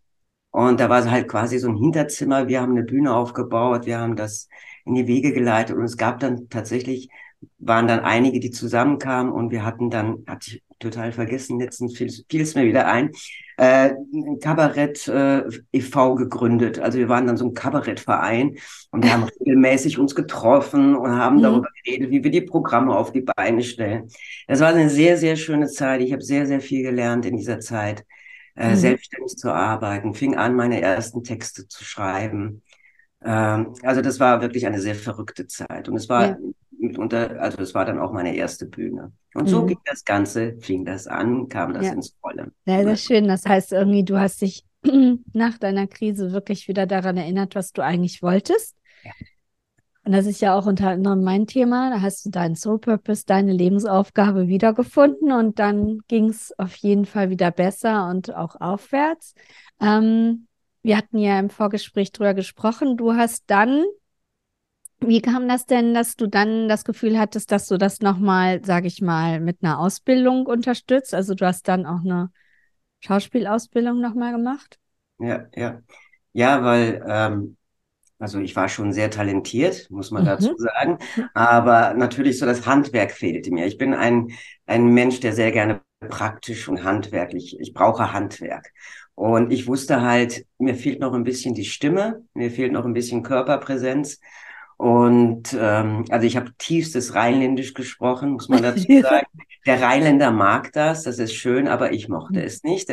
Und 0.52 0.80
da 0.80 0.88
war 0.88 1.00
es 1.00 1.10
halt 1.10 1.26
quasi 1.26 1.58
so 1.58 1.68
ein 1.68 1.76
Hinterzimmer. 1.76 2.46
Wir 2.46 2.60
haben 2.60 2.72
eine 2.72 2.84
Bühne 2.84 3.12
aufgebaut, 3.12 3.84
wir 3.84 3.98
haben 3.98 4.14
das 4.14 4.48
in 4.84 4.94
die 4.94 5.08
Wege 5.08 5.32
geleitet 5.32 5.76
und 5.76 5.84
es 5.84 5.96
gab 5.96 6.20
dann 6.20 6.48
tatsächlich, 6.48 7.08
waren 7.58 7.86
dann 7.88 8.00
einige, 8.00 8.40
die 8.40 8.50
zusammenkamen 8.50 9.32
und 9.32 9.50
wir 9.50 9.64
hatten 9.64 9.90
dann, 9.90 10.24
hatte 10.26 10.50
ich 10.56 10.62
total 10.78 11.12
vergessen, 11.12 11.60
letztens 11.60 11.96
fiel 11.96 12.08
es 12.40 12.54
mir 12.54 12.64
wieder 12.64 12.86
ein, 12.86 13.10
äh, 13.58 13.90
ein 14.14 14.38
Kabarett 14.40 15.06
äh, 15.08 15.42
e.V. 15.72 16.14
gegründet. 16.14 16.78
Also 16.78 16.98
wir 16.98 17.08
waren 17.10 17.26
dann 17.26 17.36
so 17.36 17.46
ein 17.46 17.54
Kabarettverein 17.54 18.56
und 18.90 19.04
wir 19.04 19.12
haben 19.12 19.24
regelmäßig 19.40 19.98
uns 19.98 20.14
getroffen 20.14 20.96
und 20.96 21.10
haben 21.18 21.36
Mhm. 21.36 21.42
darüber 21.42 21.68
geredet, 21.84 22.10
wie 22.10 22.24
wir 22.24 22.30
die 22.30 22.40
Programme 22.42 22.96
auf 22.96 23.12
die 23.12 23.20
Beine 23.22 23.62
stellen. 23.62 24.08
Das 24.48 24.60
war 24.60 24.68
eine 24.68 24.88
sehr, 24.88 25.16
sehr 25.18 25.36
schöne 25.36 25.66
Zeit. 25.68 26.00
Ich 26.00 26.12
habe 26.12 26.22
sehr, 26.22 26.46
sehr 26.46 26.60
viel 26.60 26.82
gelernt 26.82 27.26
in 27.26 27.36
dieser 27.36 27.60
Zeit 27.60 28.04
äh, 28.54 28.74
Mhm. 28.74 28.76
selbstständig 28.76 29.36
zu 29.36 29.52
arbeiten, 29.52 30.14
fing 30.14 30.36
an, 30.36 30.54
meine 30.56 30.80
ersten 30.80 31.22
Texte 31.24 31.68
zu 31.68 31.84
schreiben. 31.84 32.62
Ähm, 33.24 33.74
also 33.82 34.02
das 34.02 34.20
war 34.20 34.40
wirklich 34.42 34.66
eine 34.66 34.80
sehr 34.80 34.94
verrückte 34.94 35.46
Zeit. 35.46 35.88
Und 35.88 35.96
es 35.96 36.08
war 36.08 36.28
Ja. 36.28 36.36
Mitunter, 36.80 37.40
also 37.40 37.58
es 37.62 37.74
war 37.74 37.84
dann 37.84 37.98
auch 37.98 38.12
meine 38.12 38.34
erste 38.36 38.66
Bühne. 38.66 39.12
Und 39.34 39.48
so 39.48 39.62
Mhm. 39.62 39.68
ging 39.68 39.78
das 39.84 40.04
Ganze, 40.04 40.56
fing 40.60 40.84
das 40.84 41.06
an, 41.06 41.48
kam 41.48 41.74
das 41.74 41.86
Ja. 41.86 41.94
ins 41.94 42.16
Rollen. 42.22 42.52
Sehr, 42.66 42.84
sehr 42.84 42.96
schön. 42.96 43.28
Das 43.28 43.46
heißt 43.46 43.72
irgendwie, 43.72 44.04
du 44.04 44.18
hast 44.18 44.40
dich 44.42 44.64
nach 45.32 45.58
deiner 45.58 45.86
Krise 45.86 46.32
wirklich 46.32 46.68
wieder 46.68 46.86
daran 46.86 47.16
erinnert, 47.16 47.54
was 47.54 47.72
du 47.72 47.82
eigentlich 47.82 48.22
wolltest. 48.22 48.76
Und 50.04 50.12
das 50.12 50.26
ist 50.26 50.40
ja 50.40 50.54
auch 50.58 50.66
unter 50.66 50.88
anderem 50.88 51.22
mein 51.22 51.46
Thema. 51.46 51.90
Da 51.90 52.00
hast 52.00 52.24
du 52.24 52.30
deinen 52.30 52.56
Soul 52.56 52.78
Purpose, 52.78 53.24
deine 53.26 53.52
Lebensaufgabe 53.52 54.48
wiedergefunden 54.48 55.30
und 55.30 55.58
dann 55.58 55.98
ging 56.08 56.30
es 56.30 56.58
auf 56.58 56.74
jeden 56.76 57.04
Fall 57.04 57.28
wieder 57.30 57.50
besser 57.50 58.08
und 58.08 58.34
auch 58.34 58.56
aufwärts. 58.60 59.34
Ähm, 59.80 60.46
wir 60.82 60.96
hatten 60.96 61.18
ja 61.18 61.38
im 61.38 61.50
Vorgespräch 61.50 62.12
drüber 62.12 62.32
gesprochen. 62.32 62.96
Du 62.96 63.12
hast 63.14 63.44
dann, 63.48 63.84
wie 65.00 65.20
kam 65.20 65.48
das 65.48 65.66
denn, 65.66 65.94
dass 65.94 66.16
du 66.16 66.26
dann 66.26 66.68
das 66.68 66.84
Gefühl 66.84 67.18
hattest, 67.18 67.52
dass 67.52 67.66
du 67.66 67.78
das 67.78 68.00
nochmal, 68.00 68.64
sage 68.64 68.86
ich 68.86 69.00
mal, 69.00 69.40
mit 69.40 69.58
einer 69.62 69.78
Ausbildung 69.78 70.46
unterstützt? 70.46 71.14
Also 71.14 71.34
du 71.34 71.46
hast 71.46 71.68
dann 71.68 71.86
auch 71.86 72.00
eine 72.00 72.30
Schauspielausbildung 73.00 74.00
nochmal 74.00 74.32
gemacht? 74.32 74.78
Ja, 75.18 75.46
ja. 75.54 75.80
Ja, 76.32 76.62
weil 76.62 77.04
ähm, 77.08 77.56
also 78.20 78.38
ich 78.38 78.54
war 78.54 78.68
schon 78.68 78.92
sehr 78.92 79.10
talentiert, 79.10 79.90
muss 79.90 80.10
man 80.10 80.22
mhm. 80.22 80.26
dazu 80.26 80.54
sagen. 80.56 80.98
Aber 81.34 81.94
natürlich 81.94 82.38
so 82.38 82.46
das 82.46 82.66
Handwerk 82.66 83.12
fehlte 83.12 83.50
mir. 83.50 83.66
Ich 83.66 83.78
bin 83.78 83.94
ein, 83.94 84.32
ein 84.66 84.86
Mensch, 84.86 85.20
der 85.20 85.32
sehr 85.32 85.50
gerne 85.52 85.80
praktisch 86.00 86.68
und 86.68 86.84
handwerklich, 86.84 87.58
ich 87.58 87.72
brauche 87.72 88.12
Handwerk. 88.12 88.72
Und 89.14 89.52
ich 89.52 89.66
wusste 89.66 90.02
halt, 90.02 90.46
mir 90.58 90.74
fehlt 90.74 91.00
noch 91.00 91.12
ein 91.12 91.24
bisschen 91.24 91.54
die 91.54 91.64
Stimme, 91.64 92.24
mir 92.34 92.50
fehlt 92.50 92.72
noch 92.72 92.84
ein 92.84 92.94
bisschen 92.94 93.22
Körperpräsenz. 93.22 94.20
Und 94.80 95.54
ähm, 95.60 96.06
also 96.08 96.26
ich 96.26 96.38
habe 96.38 96.52
tiefstes 96.56 97.14
Rheinländisch 97.14 97.74
gesprochen, 97.74 98.30
muss 98.30 98.48
man 98.48 98.62
dazu 98.62 98.86
sagen. 99.02 99.26
Der 99.66 99.82
Rheinländer 99.82 100.30
mag 100.30 100.72
das, 100.72 101.02
das 101.02 101.18
ist 101.18 101.34
schön, 101.34 101.68
aber 101.68 101.92
ich 101.92 102.08
mochte 102.08 102.42
es 102.42 102.62
nicht. 102.62 102.88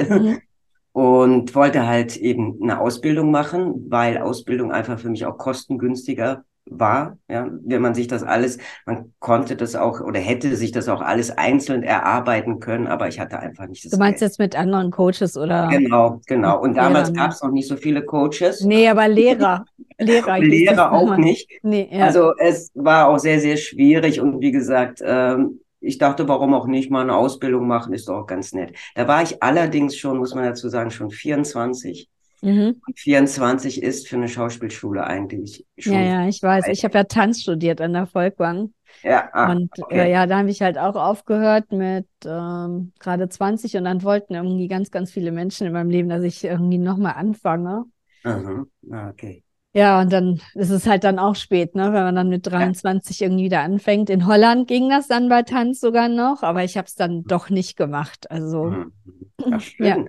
Und 0.91 1.55
wollte 1.55 1.87
halt 1.87 2.17
eben 2.17 2.59
eine 2.61 2.81
Ausbildung 2.81 3.31
machen, 3.31 3.85
weil 3.87 4.17
Ausbildung 4.17 4.73
einfach 4.73 4.99
für 4.99 5.09
mich 5.09 5.25
auch 5.25 5.37
kostengünstiger 5.37 6.43
war. 6.69 7.17
Ja, 7.27 7.47
wenn 7.65 7.81
man 7.81 7.95
sich 7.95 8.07
das 8.07 8.23
alles, 8.23 8.57
man 8.85 9.13
konnte 9.19 9.55
das 9.55 9.75
auch 9.75 10.01
oder 10.01 10.19
hätte 10.19 10.55
sich 10.55 10.71
das 10.71 10.89
auch 10.89 11.01
alles 11.01 11.31
einzeln 11.31 11.83
erarbeiten 11.83 12.59
können, 12.59 12.87
aber 12.87 13.07
ich 13.07 13.19
hatte 13.19 13.39
einfach 13.39 13.67
nicht 13.67 13.85
das. 13.85 13.91
Du 13.91 13.97
meinst 13.97 14.19
Geld. 14.19 14.31
jetzt 14.31 14.39
mit 14.39 14.55
anderen 14.55 14.91
Coaches 14.91 15.37
oder? 15.37 15.67
Genau, 15.67 16.21
genau. 16.25 16.61
Und 16.61 16.75
damals 16.75 17.13
gab 17.13 17.31
es 17.31 17.41
noch 17.41 17.51
nicht 17.51 17.67
so 17.67 17.75
viele 17.75 18.03
Coaches. 18.03 18.63
Nee, 18.63 18.87
aber 18.87 19.07
Lehrer. 19.07 19.65
Lehrer, 19.99 20.39
Lehrer 20.39 20.91
auch 20.91 21.17
nicht. 21.17 21.49
Nee, 21.63 21.89
ja. 21.91 22.05
Also 22.05 22.33
es 22.37 22.71
war 22.75 23.07
auch 23.07 23.17
sehr, 23.17 23.39
sehr 23.39 23.57
schwierig 23.57 24.21
und 24.21 24.41
wie 24.41 24.51
gesagt, 24.51 25.01
ähm, 25.03 25.59
ich 25.79 25.97
dachte, 25.97 26.27
warum 26.27 26.53
auch 26.53 26.67
nicht 26.67 26.91
mal 26.91 27.01
eine 27.01 27.15
Ausbildung 27.15 27.67
machen, 27.67 27.93
ist 27.93 28.09
doch 28.09 28.21
auch 28.21 28.27
ganz 28.27 28.53
nett. 28.53 28.73
Da 28.95 29.07
war 29.07 29.21
ich 29.21 29.41
allerdings 29.41 29.95
schon, 29.95 30.17
muss 30.17 30.35
man 30.35 30.43
dazu 30.43 30.69
sagen, 30.69 30.91
schon 30.91 31.11
24. 31.11 32.09
Mhm. 32.41 32.81
Und 32.85 32.99
24 32.99 33.81
ist 33.81 34.07
für 34.07 34.15
eine 34.15 34.27
Schauspielschule 34.27 35.03
eigentlich 35.05 35.65
schon. 35.77 35.93
Ja, 35.93 36.01
ja, 36.01 36.27
ich 36.27 36.41
weiß. 36.41 36.67
Ich 36.67 36.83
habe 36.83 36.97
ja 36.97 37.03
Tanz 37.03 37.41
studiert 37.41 37.81
an 37.81 37.93
der 37.93 38.07
Volkwang. 38.07 38.73
Ja, 39.03 39.29
ah, 39.33 39.51
und 39.51 39.69
okay. 39.79 40.07
äh, 40.07 40.11
ja, 40.11 40.25
da 40.25 40.39
habe 40.39 40.49
ich 40.49 40.61
halt 40.61 40.77
auch 40.77 40.95
aufgehört 40.95 41.71
mit 41.71 42.07
ähm, 42.25 42.93
gerade 42.99 43.29
20 43.29 43.75
und 43.77 43.83
dann 43.83 44.03
wollten 44.03 44.33
irgendwie 44.33 44.67
ganz, 44.67 44.91
ganz 44.91 45.11
viele 45.11 45.31
Menschen 45.31 45.67
in 45.67 45.73
meinem 45.73 45.89
Leben, 45.89 46.09
dass 46.09 46.23
ich 46.23 46.43
irgendwie 46.43 46.77
nochmal 46.77 47.13
anfange. 47.13 47.85
Mhm. 48.23 48.67
Okay. 49.09 49.43
Ja, 49.73 50.01
und 50.01 50.11
dann 50.11 50.41
ist 50.55 50.71
es 50.71 50.87
halt 50.87 51.03
dann 51.03 51.19
auch 51.19 51.35
spät, 51.35 51.75
ne? 51.75 51.93
wenn 51.93 52.03
man 52.03 52.15
dann 52.15 52.29
mit 52.29 52.47
23 52.47 53.19
ja. 53.19 53.27
irgendwie 53.27 53.43
wieder 53.43 53.61
anfängt. 53.61 54.09
In 54.09 54.25
Holland 54.25 54.67
ging 54.67 54.89
das 54.89 55.07
dann 55.07 55.29
bei 55.29 55.43
Tanz 55.43 55.79
sogar 55.79 56.09
noch, 56.09 56.41
aber 56.41 56.63
ich 56.63 56.77
habe 56.77 56.87
es 56.87 56.95
dann 56.95 57.25
doch 57.25 57.51
nicht 57.51 57.77
gemacht. 57.77 58.31
Also, 58.31 58.71
mhm. 58.71 58.91
ja, 59.77 60.03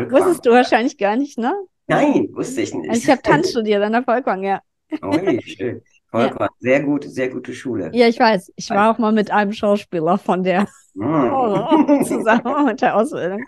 Ja. 0.00 0.10
Wusstest 0.10 0.46
du 0.46 0.50
wahrscheinlich 0.50 0.98
gar 0.98 1.16
nicht, 1.16 1.38
ne? 1.38 1.54
Nein, 1.86 2.28
wusste 2.32 2.62
ich 2.62 2.74
nicht. 2.74 2.88
Also 2.88 3.02
ich 3.02 3.10
habe 3.10 3.22
Tanz 3.22 3.50
studiert 3.50 3.82
an 3.82 3.92
der 3.92 4.06
Volkwang, 4.06 4.42
ja. 4.42 4.60
Oh, 5.02 5.12
schön. 5.44 5.82
Volkwang, 6.10 6.48
ja. 6.60 6.70
sehr 6.70 6.82
gut, 6.82 7.04
sehr 7.04 7.28
gute 7.28 7.54
Schule. 7.54 7.90
Ja, 7.92 8.06
ich 8.06 8.18
weiß. 8.18 8.52
Ich 8.56 8.70
war 8.70 8.92
auch 8.92 8.98
mal 8.98 9.12
mit 9.12 9.30
einem 9.30 9.52
Schauspieler 9.52 10.18
von 10.18 10.42
der 10.42 10.66
mm. 10.94 12.04
zusammen 12.04 12.66
mit 12.66 12.82
der 12.82 12.96
Ausbildung. 12.96 13.44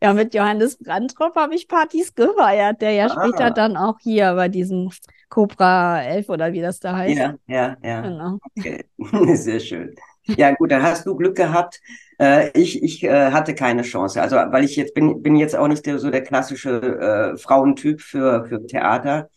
Ja, 0.00 0.12
mit 0.12 0.34
Johannes 0.34 0.76
Brandtropf 0.78 1.34
habe 1.36 1.54
ich 1.54 1.66
Partys 1.66 2.14
gefeiert, 2.14 2.80
der 2.82 2.92
ja 2.92 3.06
ah. 3.06 3.10
später 3.10 3.50
dann 3.50 3.76
auch 3.76 3.98
hier 4.00 4.34
bei 4.34 4.48
diesem 4.48 4.90
Cobra 5.28 6.02
11 6.02 6.28
oder 6.28 6.52
wie 6.52 6.60
das 6.60 6.78
da 6.78 6.96
heißt. 6.96 7.18
Ja, 7.18 7.34
ja, 7.46 7.76
ja. 7.82 8.00
Genau. 8.02 8.38
Okay. 8.56 8.84
Sehr 9.34 9.60
schön. 9.60 9.94
Ja, 10.26 10.52
gut, 10.52 10.70
dann 10.70 10.82
hast 10.82 11.06
du 11.06 11.16
Glück 11.16 11.36
gehabt. 11.36 11.80
Äh, 12.18 12.50
ich 12.58 12.82
ich 12.82 13.02
äh, 13.04 13.30
hatte 13.32 13.54
keine 13.54 13.82
Chance. 13.82 14.20
Also, 14.22 14.36
weil 14.36 14.64
ich 14.64 14.76
jetzt 14.76 14.94
bin, 14.94 15.22
bin 15.22 15.36
jetzt 15.36 15.56
auch 15.56 15.68
nicht 15.68 15.86
der, 15.86 15.98
so 15.98 16.10
der 16.10 16.22
klassische 16.22 17.34
äh, 17.34 17.36
Frauentyp 17.38 18.00
für, 18.00 18.44
für 18.46 18.66
Theater. 18.66 19.28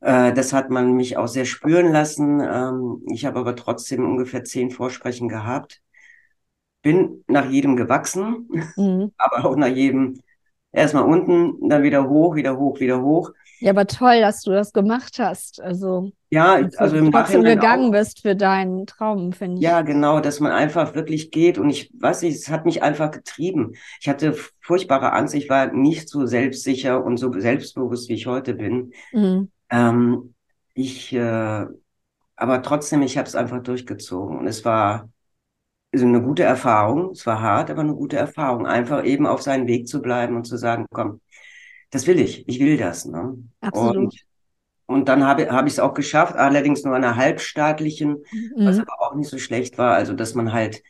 Äh, 0.00 0.32
das 0.32 0.52
hat 0.52 0.70
man 0.70 0.94
mich 0.94 1.16
auch 1.16 1.28
sehr 1.28 1.44
spüren 1.44 1.92
lassen. 1.92 2.40
Ähm, 2.40 3.02
ich 3.12 3.24
habe 3.24 3.38
aber 3.40 3.56
trotzdem 3.56 4.04
ungefähr 4.04 4.44
zehn 4.44 4.70
Vorsprechen 4.70 5.28
gehabt 5.28 5.82
bin 6.82 7.24
nach 7.28 7.48
jedem 7.48 7.76
gewachsen, 7.76 8.48
mhm. 8.76 9.12
aber 9.16 9.44
auch 9.44 9.56
nach 9.56 9.68
jedem 9.68 10.20
erstmal 10.72 11.04
unten, 11.04 11.68
dann 11.68 11.82
wieder 11.82 12.08
hoch, 12.08 12.34
wieder 12.34 12.58
hoch, 12.58 12.80
wieder 12.80 13.00
hoch. 13.00 13.32
Ja, 13.62 13.70
aber 13.70 13.86
toll, 13.86 14.20
dass 14.20 14.42
du 14.42 14.50
das 14.50 14.72
gemacht 14.72 15.20
hast. 15.20 15.60
Also 15.62 16.10
ja, 16.30 16.68
also 16.78 16.96
im 16.96 17.12
trotzdem 17.12 17.44
gegangen 17.44 17.90
auch, 17.90 17.98
bist 17.98 18.22
für 18.22 18.34
deinen 18.34 18.86
Traum, 18.86 19.32
finde 19.32 19.58
ich. 19.58 19.62
Ja, 19.62 19.82
genau, 19.82 20.18
dass 20.18 20.40
man 20.40 20.50
einfach 20.50 20.96
wirklich 20.96 21.30
geht 21.30 21.58
und 21.58 21.70
ich 21.70 21.92
weiß 21.96 22.22
nicht, 22.22 22.34
es 22.34 22.48
hat 22.48 22.64
mich 22.64 22.82
einfach 22.82 23.12
getrieben. 23.12 23.74
Ich 24.00 24.08
hatte 24.08 24.34
furchtbare 24.60 25.12
Angst, 25.12 25.34
ich 25.36 25.48
war 25.48 25.72
nicht 25.72 26.08
so 26.08 26.26
selbstsicher 26.26 27.04
und 27.04 27.18
so 27.18 27.32
selbstbewusst, 27.32 28.08
wie 28.08 28.14
ich 28.14 28.26
heute 28.26 28.54
bin. 28.54 28.92
Mhm. 29.12 29.52
Ähm, 29.70 30.34
ich, 30.74 31.12
äh, 31.12 31.66
aber 32.34 32.62
trotzdem, 32.62 33.02
ich 33.02 33.16
habe 33.16 33.28
es 33.28 33.36
einfach 33.36 33.62
durchgezogen 33.62 34.38
und 34.38 34.48
es 34.48 34.64
war 34.64 35.08
also 35.92 36.06
eine 36.06 36.22
gute 36.22 36.42
Erfahrung. 36.42 37.10
Es 37.10 37.26
war 37.26 37.40
hart, 37.40 37.70
aber 37.70 37.82
eine 37.82 37.94
gute 37.94 38.16
Erfahrung. 38.16 38.66
Einfach 38.66 39.04
eben 39.04 39.26
auf 39.26 39.42
seinen 39.42 39.68
Weg 39.68 39.86
zu 39.86 40.00
bleiben 40.02 40.34
und 40.36 40.46
zu 40.46 40.56
sagen, 40.56 40.86
komm, 40.90 41.20
das 41.92 42.06
will 42.06 42.18
ich, 42.18 42.48
ich 42.48 42.58
will 42.58 42.76
das. 42.76 43.04
Ne? 43.04 43.38
Absolut. 43.60 43.96
Und, 43.96 44.24
und 44.86 45.08
dann 45.08 45.24
habe 45.24 45.50
hab 45.52 45.66
ich 45.66 45.74
es 45.74 45.78
auch 45.78 45.94
geschafft, 45.94 46.34
allerdings 46.34 46.82
nur 46.82 46.96
einer 46.96 47.16
halbstaatlichen, 47.16 48.24
mhm. 48.32 48.66
was 48.66 48.80
aber 48.80 49.00
auch 49.00 49.14
nicht 49.14 49.30
so 49.30 49.38
schlecht 49.38 49.78
war. 49.78 49.94
Also, 49.94 50.14
dass 50.14 50.34
man 50.34 50.52
halt 50.52 50.82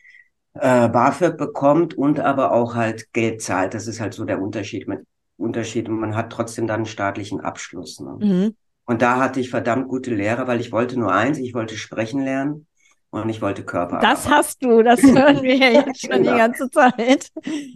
äh, 0.53 0.89
BAföG 0.89 1.37
bekommt 1.37 1.93
und 1.93 2.19
aber 2.19 2.53
auch 2.53 2.73
halt 2.73 3.13
Geld 3.13 3.41
zahlt. 3.41 3.73
Das 3.73 3.85
ist 3.85 3.99
halt 3.99 4.13
so 4.13 4.25
der 4.25 4.41
Unterschied 4.41 4.87
mit 4.87 5.01
Unterschied. 5.37 5.89
Und 5.89 5.99
man 5.99 6.15
hat 6.15 6.31
trotzdem 6.31 6.67
dann 6.67 6.77
einen 6.77 6.85
staatlichen 6.85 7.41
Abschluss. 7.41 7.99
Ne? 7.99 8.17
Mhm. 8.19 8.55
Und 8.85 9.01
da 9.01 9.19
hatte 9.19 9.39
ich 9.39 9.49
verdammt 9.49 9.89
gute 9.89 10.13
Lehrer, 10.13 10.47
weil 10.47 10.61
ich 10.61 10.71
wollte 10.71 10.97
nur 10.97 11.13
eins, 11.13 11.37
ich 11.37 11.53
wollte 11.53 11.77
sprechen 11.77 12.23
lernen 12.23 12.65
und 13.13 13.29
ich 13.29 13.41
wollte 13.43 13.63
Körper. 13.63 13.99
Das 13.99 14.27
hast 14.27 14.63
du, 14.63 14.81
das 14.81 15.01
hören 15.03 15.43
wir 15.43 15.55
ja 15.55 15.69
jetzt 15.69 16.01
schon 16.01 16.09
genau. 16.09 16.31
die 16.31 16.37
ganze 16.37 16.69
Zeit. 16.71 17.29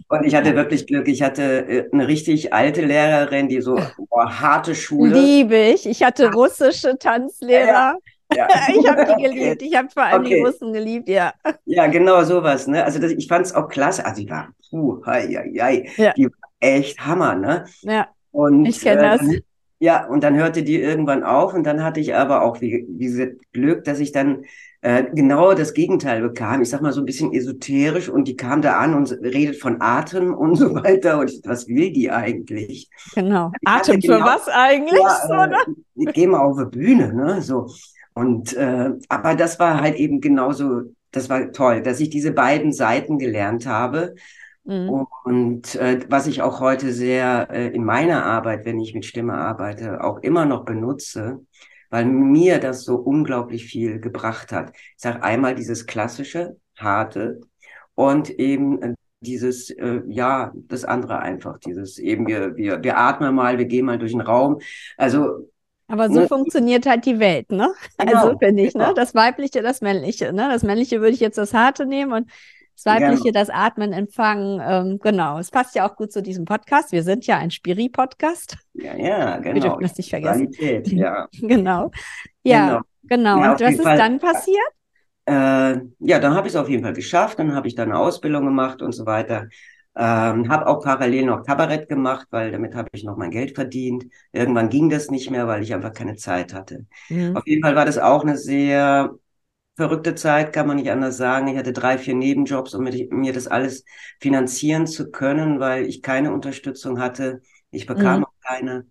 Und 0.08 0.24
ich 0.24 0.34
hatte 0.34 0.56
wirklich 0.56 0.86
Glück. 0.86 1.06
Ich 1.06 1.22
hatte 1.22 1.42
äh, 1.42 1.88
eine 1.92 2.08
richtig 2.08 2.52
alte 2.52 2.84
Lehrerin, 2.84 3.48
die 3.48 3.60
so 3.60 3.80
boah, 4.10 4.40
harte 4.40 4.74
Schule. 4.74 5.18
Liebe 5.18 5.56
ich. 5.56 5.86
Ich 5.86 6.02
hatte 6.02 6.32
russische 6.32 6.98
Tanzlehrer. 6.98 7.96
Ja. 8.34 8.48
ich 8.68 8.88
habe 8.88 9.06
die 9.06 9.22
geliebt. 9.22 9.62
Ich 9.62 9.76
habe 9.76 9.88
vor 9.88 10.02
allem 10.02 10.22
okay. 10.22 10.34
die 10.34 10.40
Russen 10.40 10.72
geliebt, 10.72 11.08
ja. 11.08 11.32
Ja, 11.66 11.86
genau 11.86 12.24
sowas. 12.24 12.66
Ne? 12.66 12.84
Also 12.84 12.98
das, 12.98 13.12
ich 13.12 13.28
fand 13.28 13.46
es 13.46 13.54
auch 13.54 13.68
klasse. 13.68 14.04
Also 14.04 14.22
die 14.22 14.28
war, 14.28 14.48
puh, 14.70 15.00
hei, 15.06 15.28
hei, 15.28 15.52
hei. 15.60 15.88
Ja. 15.96 16.12
die 16.14 16.26
war 16.26 16.48
echt 16.58 16.98
Hammer. 16.98 17.36
Ne? 17.36 17.64
Ja. 17.82 18.08
Und, 18.32 18.66
ich 18.66 18.80
kenne 18.80 19.00
äh, 19.00 19.18
das. 19.18 19.20
Ja, 19.80 20.04
und 20.06 20.24
dann 20.24 20.36
hörte 20.36 20.64
die 20.64 20.80
irgendwann 20.80 21.22
auf 21.22 21.54
und 21.54 21.62
dann 21.62 21.84
hatte 21.84 22.00
ich 22.00 22.16
aber 22.16 22.42
auch, 22.42 22.60
wie, 22.60 22.84
wie 22.88 23.04
gesagt, 23.06 23.36
Glück, 23.52 23.84
dass 23.84 24.00
ich 24.00 24.10
dann 24.10 24.42
äh, 24.80 25.04
genau 25.12 25.54
das 25.54 25.74
Gegenteil 25.74 26.22
bekam. 26.22 26.62
Ich 26.62 26.70
sag 26.70 26.82
mal 26.82 26.92
so 26.92 27.00
ein 27.00 27.06
bisschen 27.06 27.32
esoterisch 27.32 28.08
und 28.08 28.28
die 28.28 28.36
kam 28.36 28.62
da 28.62 28.78
an 28.78 28.94
und 28.94 29.10
redet 29.10 29.56
von 29.56 29.80
Atem 29.80 30.32
und 30.38 30.56
so 30.56 30.74
weiter. 30.74 31.18
Und 31.18 31.30
ich, 31.30 31.40
was 31.44 31.66
will 31.66 31.92
die 31.92 32.10
eigentlich? 32.10 32.88
Genau. 33.14 33.50
Atem 33.64 34.00
für 34.00 34.14
genau, 34.14 34.26
was 34.26 34.48
eigentlich? 34.48 35.00
Ja, 35.28 35.46
ne? 35.46 35.56
äh, 35.96 36.12
geh 36.12 36.26
mal 36.26 36.40
auf 36.40 36.58
die 36.58 36.78
Bühne, 36.78 37.12
ne? 37.12 37.42
So. 37.42 37.68
Und 38.14 38.52
äh, 38.54 38.90
aber 39.08 39.34
das 39.34 39.58
war 39.58 39.80
halt 39.80 39.96
eben 39.96 40.20
genauso, 40.20 40.82
das 41.10 41.28
war 41.28 41.52
toll, 41.52 41.82
dass 41.82 42.00
ich 42.00 42.10
diese 42.10 42.32
beiden 42.32 42.72
Seiten 42.72 43.18
gelernt 43.18 43.66
habe. 43.66 44.14
Mhm. 44.64 45.06
Und 45.24 45.74
äh, 45.76 46.00
was 46.08 46.26
ich 46.26 46.42
auch 46.42 46.60
heute 46.60 46.92
sehr 46.92 47.48
äh, 47.50 47.68
in 47.68 47.84
meiner 47.84 48.24
Arbeit, 48.24 48.64
wenn 48.64 48.78
ich 48.78 48.94
mit 48.94 49.06
Stimme 49.06 49.34
arbeite, 49.34 50.04
auch 50.04 50.18
immer 50.18 50.44
noch 50.44 50.64
benutze, 50.64 51.40
weil 51.90 52.04
mir 52.04 52.58
das 52.58 52.84
so 52.84 52.96
unglaublich 52.96 53.64
viel 53.64 54.00
gebracht 54.00 54.52
hat. 54.52 54.72
Ich 54.74 55.02
sage 55.02 55.22
einmal 55.22 55.54
dieses 55.54 55.86
klassische, 55.86 56.56
harte 56.76 57.40
und 57.94 58.30
eben 58.30 58.82
äh, 58.82 58.94
dieses, 59.20 59.70
äh, 59.70 60.02
ja, 60.06 60.52
das 60.54 60.84
andere 60.84 61.18
einfach, 61.18 61.58
dieses 61.58 61.98
eben, 61.98 62.26
wir, 62.26 62.56
wir, 62.56 62.82
wir 62.82 62.98
atmen 62.98 63.34
mal, 63.34 63.58
wir 63.58 63.64
gehen 63.64 63.86
mal 63.86 63.98
durch 63.98 64.12
den 64.12 64.20
Raum. 64.20 64.60
Also 64.96 65.48
aber 65.90 66.08
so 66.08 66.20
ne? 66.20 66.28
funktioniert 66.28 66.84
halt 66.84 67.06
die 67.06 67.18
Welt, 67.18 67.50
ne? 67.50 67.72
Genau, 67.98 68.26
also 68.26 68.38
finde 68.38 68.62
ich, 68.62 68.74
ne? 68.74 68.80
genau. 68.80 68.88
ne? 68.88 68.94
Das 68.94 69.14
Weibliche, 69.14 69.62
das 69.62 69.80
Männliche, 69.80 70.32
ne? 70.32 70.48
Das 70.50 70.62
Männliche 70.62 71.00
würde 71.00 71.14
ich 71.14 71.20
jetzt 71.20 71.38
das 71.38 71.54
Harte 71.54 71.86
nehmen 71.86 72.12
und 72.12 72.30
das 72.84 72.94
Weibliche, 72.94 73.32
das 73.32 73.50
Atmen, 73.50 73.92
Empfangen, 73.92 74.60
ähm, 74.64 74.98
genau. 75.00 75.38
Es 75.38 75.50
passt 75.50 75.74
ja 75.74 75.88
auch 75.88 75.96
gut 75.96 76.12
zu 76.12 76.22
diesem 76.22 76.44
Podcast. 76.44 76.92
Wir 76.92 77.02
sind 77.02 77.26
ja 77.26 77.38
ein 77.38 77.50
Spiri-Podcast. 77.50 78.56
Ja, 78.74 78.96
ja, 78.96 79.36
genau. 79.38 79.54
Wir 79.54 79.60
dürfen 79.62 79.82
das 79.82 79.96
nicht 79.96 80.10
vergessen. 80.10 80.50
Qualität, 80.52 80.88
ja. 80.92 81.28
genau. 81.40 81.90
Ja. 82.42 82.66
Genau. 82.68 82.80
Genau. 83.02 83.42
Ja, 83.42 83.52
Und 83.52 83.60
was 83.60 83.72
ist 83.72 83.82
Fall. 83.82 83.96
dann 83.96 84.18
passiert? 84.18 84.68
Äh, 85.24 85.80
ja, 85.98 86.18
dann 86.18 86.34
habe 86.34 86.46
ich 86.46 86.54
es 86.54 86.60
auf 86.60 86.68
jeden 86.68 86.82
Fall 86.82 86.92
geschafft. 86.92 87.38
Dann 87.38 87.54
habe 87.54 87.66
ich 87.66 87.74
dann 87.74 87.90
eine 87.90 87.98
Ausbildung 87.98 88.44
gemacht 88.44 88.82
und 88.82 88.92
so 88.92 89.06
weiter. 89.06 89.48
Ähm, 89.96 90.48
habe 90.48 90.66
auch 90.68 90.84
parallel 90.84 91.26
noch 91.26 91.44
Kabarett 91.44 91.88
gemacht, 91.88 92.28
weil 92.30 92.52
damit 92.52 92.74
habe 92.74 92.88
ich 92.92 93.02
noch 93.02 93.16
mein 93.16 93.30
Geld 93.30 93.56
verdient. 93.56 94.06
Irgendwann 94.30 94.68
ging 94.68 94.90
das 94.90 95.10
nicht 95.10 95.30
mehr, 95.30 95.48
weil 95.48 95.62
ich 95.62 95.74
einfach 95.74 95.92
keine 95.92 96.14
Zeit 96.14 96.54
hatte. 96.54 96.86
Mhm. 97.08 97.36
Auf 97.36 97.46
jeden 97.46 97.62
Fall 97.62 97.74
war 97.74 97.84
das 97.84 97.98
auch 97.98 98.22
eine 98.22 98.36
sehr 98.36 99.10
verrückte 99.78 100.14
Zeit, 100.16 100.52
kann 100.52 100.66
man 100.68 100.76
nicht 100.78 100.90
anders 100.90 101.16
sagen. 101.18 101.48
Ich 101.48 101.58
hatte 101.58 101.72
drei, 101.72 101.98
vier 101.98 102.14
Nebenjobs, 102.16 102.74
um 102.74 102.84
mir, 102.84 103.32
das 103.34 103.48
alles 103.48 103.84
finanzieren 104.20 104.86
zu 104.86 105.10
können, 105.10 105.60
weil 105.60 105.86
ich 105.86 106.02
keine 106.02 106.32
Unterstützung 106.34 107.00
hatte. 107.00 107.42
Ich 107.72 107.86
bekam 107.86 108.24
Mhm. 108.24 108.26
auch 108.26 108.34
keine. 108.42 108.86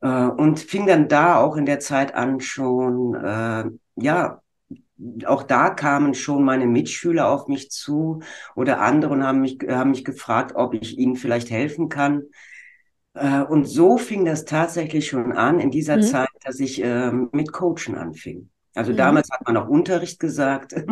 Äh, 0.00 0.08
und 0.26 0.60
fing 0.60 0.86
dann 0.86 1.08
da 1.08 1.36
auch 1.36 1.56
in 1.56 1.66
der 1.66 1.80
Zeit 1.80 2.14
an 2.14 2.40
schon, 2.40 3.14
äh, 3.14 3.64
ja, 3.96 4.42
auch 5.26 5.42
da 5.44 5.70
kamen 5.70 6.14
schon 6.14 6.44
meine 6.44 6.66
Mitschüler 6.66 7.28
auf 7.28 7.48
mich 7.48 7.70
zu 7.70 8.20
oder 8.56 8.80
andere 8.80 9.12
und 9.14 9.24
haben 9.24 9.40
mich, 9.40 9.58
haben 9.68 9.90
mich 9.90 10.04
gefragt, 10.04 10.54
ob 10.56 10.74
ich 10.74 10.98
ihnen 10.98 11.16
vielleicht 11.16 11.50
helfen 11.50 11.88
kann. 11.88 12.24
Äh, 13.14 13.42
und 13.42 13.66
so 13.66 13.98
fing 13.98 14.24
das 14.24 14.44
tatsächlich 14.46 15.08
schon 15.08 15.32
an 15.32 15.60
in 15.60 15.70
dieser 15.70 16.00
Mhm. 16.00 16.02
Zeit, 16.02 16.28
dass 16.44 16.60
ich 16.60 16.82
äh, 16.84 17.12
mit 17.12 17.52
Coachen 17.52 17.96
anfing. 17.96 18.50
Also 18.74 18.92
Mhm. 18.92 18.96
damals 18.96 19.30
hat 19.30 19.46
man 19.46 19.56
auch 19.56 19.68
Unterricht 19.68 20.20
gesagt. 20.20 20.74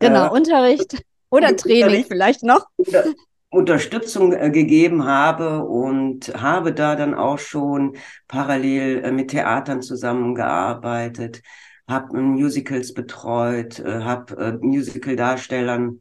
Genau, 0.00 0.26
Äh, 0.26 0.30
Unterricht 0.30 1.02
oder 1.30 1.56
Training 1.56 1.84
Unterricht. 1.84 2.08
vielleicht 2.08 2.42
noch. 2.42 2.66
Unterstützung 3.50 4.32
äh, 4.32 4.50
gegeben 4.50 5.04
habe 5.06 5.64
und 5.64 6.28
habe 6.40 6.72
da 6.72 6.94
dann 6.94 7.14
auch 7.14 7.38
schon 7.38 7.96
parallel 8.28 9.04
äh, 9.04 9.10
mit 9.12 9.30
Theatern 9.32 9.82
zusammengearbeitet, 9.82 11.42
habe 11.88 12.20
Musicals 12.20 12.94
betreut, 12.94 13.80
äh, 13.80 14.02
habe 14.02 14.36
äh, 14.36 14.52
Musical-Darstellern 14.64 16.00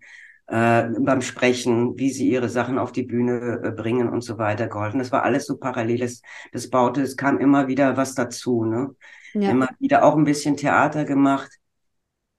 äh, 0.50 0.84
beim 1.00 1.22
Sprechen, 1.22 1.98
wie 1.98 2.10
sie 2.10 2.30
ihre 2.30 2.50
Sachen 2.50 2.80
auf 2.80 2.92
die 2.92 3.04
Bühne 3.04 3.62
äh, 3.64 3.72
bringen 3.72 4.10
und 4.10 4.22
so 4.22 4.38
weiter 4.38 4.68
geholfen. 4.68 5.00
Das 5.00 5.12
war 5.12 5.24
alles 5.24 5.46
so 5.46 5.58
parallel. 5.58 6.00
Das, 6.00 6.22
das 6.52 6.70
baute, 6.70 7.02
es 7.02 7.16
kam 7.16 7.40
immer 7.40 7.68
wieder 7.68 7.98
was 7.98 8.16
dazu, 8.16 8.66
ne? 8.66 8.96
Ja. 9.34 9.52
Immer 9.52 9.70
wieder 9.80 10.04
auch 10.04 10.18
ein 10.18 10.24
bisschen 10.24 10.58
Theater 10.58 11.06
gemacht. 11.06 11.52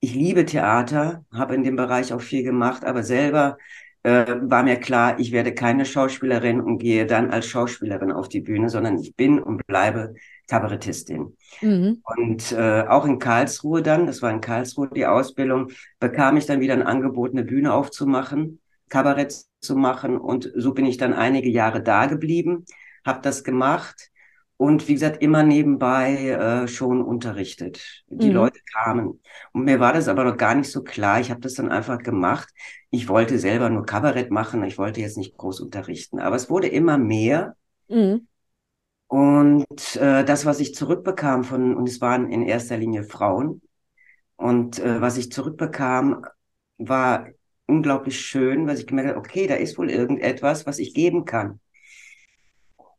Ich 0.00 0.14
liebe 0.14 0.44
Theater, 0.44 1.24
habe 1.32 1.54
in 1.54 1.62
dem 1.62 1.76
Bereich 1.76 2.12
auch 2.12 2.20
viel 2.20 2.42
gemacht, 2.42 2.84
aber 2.84 3.04
selber 3.04 3.58
äh, 4.02 4.36
war 4.42 4.62
mir 4.62 4.76
klar, 4.76 5.18
ich 5.18 5.32
werde 5.32 5.54
keine 5.54 5.84
Schauspielerin 5.84 6.60
und 6.60 6.78
gehe 6.78 7.06
dann 7.06 7.30
als 7.30 7.46
Schauspielerin 7.46 8.12
auf 8.12 8.28
die 8.28 8.40
Bühne, 8.40 8.70
sondern 8.70 8.98
ich 8.98 9.14
bin 9.14 9.38
und 9.38 9.66
bleibe 9.66 10.14
Kabarettistin. 10.48 11.36
Mhm. 11.60 12.02
Und 12.04 12.52
äh, 12.52 12.84
auch 12.88 13.04
in 13.04 13.18
Karlsruhe 13.18 13.82
dann, 13.82 14.06
das 14.06 14.22
war 14.22 14.30
in 14.30 14.40
Karlsruhe 14.40 14.88
die 14.94 15.06
Ausbildung, 15.06 15.68
bekam 15.98 16.36
ich 16.36 16.46
dann 16.46 16.60
wieder 16.60 16.74
ein 16.74 16.82
Angebot, 16.82 17.32
eine 17.32 17.44
Bühne 17.44 17.72
aufzumachen, 17.72 18.60
Kabarett 18.88 19.34
zu 19.60 19.76
machen. 19.76 20.18
Und 20.18 20.50
so 20.56 20.72
bin 20.72 20.86
ich 20.86 20.96
dann 20.96 21.12
einige 21.12 21.50
Jahre 21.50 21.82
da 21.82 22.06
geblieben, 22.06 22.64
habe 23.04 23.20
das 23.22 23.44
gemacht 23.44 24.09
und 24.60 24.88
wie 24.88 24.92
gesagt, 24.94 25.22
immer 25.22 25.42
nebenbei 25.42 26.28
äh, 26.64 26.68
schon 26.68 27.00
unterrichtet. 27.02 28.04
Die 28.08 28.28
Mhm. 28.28 28.34
Leute 28.34 28.60
kamen. 28.74 29.20
Und 29.52 29.64
mir 29.64 29.80
war 29.80 29.94
das 29.94 30.06
aber 30.06 30.24
noch 30.24 30.36
gar 30.36 30.54
nicht 30.54 30.70
so 30.70 30.82
klar. 30.82 31.18
Ich 31.20 31.30
habe 31.30 31.40
das 31.40 31.54
dann 31.54 31.70
einfach 31.70 31.98
gemacht. 31.98 32.48
Ich 32.90 33.08
wollte 33.08 33.38
selber 33.38 33.70
nur 33.70 33.86
Kabarett 33.86 34.30
machen. 34.30 34.62
Ich 34.64 34.76
wollte 34.76 35.00
jetzt 35.00 35.16
nicht 35.16 35.36
groß 35.38 35.60
unterrichten. 35.60 36.18
Aber 36.20 36.36
es 36.36 36.50
wurde 36.50 36.68
immer 36.68 36.98
mehr. 36.98 37.56
Mhm. 37.88 38.26
Und 39.08 39.96
äh, 39.96 40.24
das, 40.24 40.46
was 40.46 40.60
ich 40.60 40.74
zurückbekam 40.74 41.42
von, 41.44 41.74
und 41.76 41.88
es 41.88 42.00
waren 42.00 42.30
in 42.30 42.42
erster 42.42 42.76
Linie 42.76 43.02
Frauen, 43.04 43.60
und 44.36 44.78
äh, 44.80 45.00
was 45.00 45.18
ich 45.18 45.32
zurückbekam, 45.32 46.26
war 46.78 47.28
unglaublich 47.66 48.20
schön, 48.20 48.66
weil 48.68 48.78
ich 48.78 48.86
gemerkt 48.86 49.10
habe, 49.10 49.18
okay, 49.20 49.46
da 49.46 49.54
ist 49.56 49.78
wohl 49.78 49.90
irgendetwas, 49.90 50.66
was 50.66 50.78
ich 50.78 50.94
geben 50.94 51.24
kann. 51.26 51.60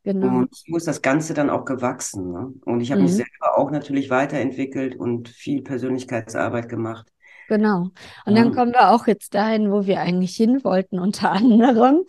Genau. 0.03 0.46
Und 0.46 0.55
so 0.55 0.77
ist 0.77 0.88
das 0.88 1.01
Ganze 1.01 1.34
dann 1.34 1.50
auch 1.50 1.65
gewachsen. 1.65 2.31
Ne? 2.31 2.53
Und 2.65 2.81
ich 2.81 2.91
habe 2.91 3.01
mich 3.01 3.12
Mhm. 3.12 3.15
selber 3.15 3.58
auch 3.58 3.72
natürlich 3.72 4.10
weiterentwickelt 4.10 4.96
und 4.96 5.29
viel 5.29 5.62
Persönlichkeitsarbeit 5.63 6.70
gemacht. 6.70 7.12
Genau. 7.48 7.89
Und 8.25 8.35
dann 8.35 8.46
Ja. 8.46 8.51
kommen 8.51 8.72
wir 8.72 8.92
auch 8.92 9.07
jetzt 9.07 9.33
dahin, 9.33 9.72
wo 9.72 9.85
wir 9.85 10.00
eigentlich 10.00 10.35
hin 10.35 10.64
wollten, 10.64 11.00
unter 11.00 11.31
anderem, 11.31 12.03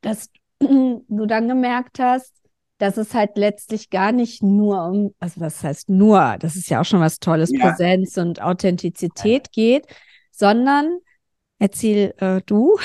dass 0.00 0.30
du 0.60 1.26
dann 1.26 1.48
gemerkt 1.48 1.98
hast, 1.98 2.32
dass 2.78 2.96
es 2.96 3.12
halt 3.14 3.36
letztlich 3.36 3.90
gar 3.90 4.12
nicht 4.12 4.42
nur 4.42 4.84
um, 4.86 5.14
also 5.18 5.40
was 5.40 5.62
heißt 5.62 5.90
nur, 5.90 6.36
das 6.40 6.56
ist 6.56 6.70
ja 6.70 6.80
auch 6.80 6.84
schon 6.84 7.00
was 7.00 7.18
Tolles, 7.18 7.52
Ja. 7.52 7.58
Präsenz 7.60 8.16
und 8.16 8.40
Authentizität 8.40 9.52
geht, 9.52 9.86
sondern 10.32 10.98
erzähl 11.58 12.14
äh, 12.18 12.40
du. 12.46 12.76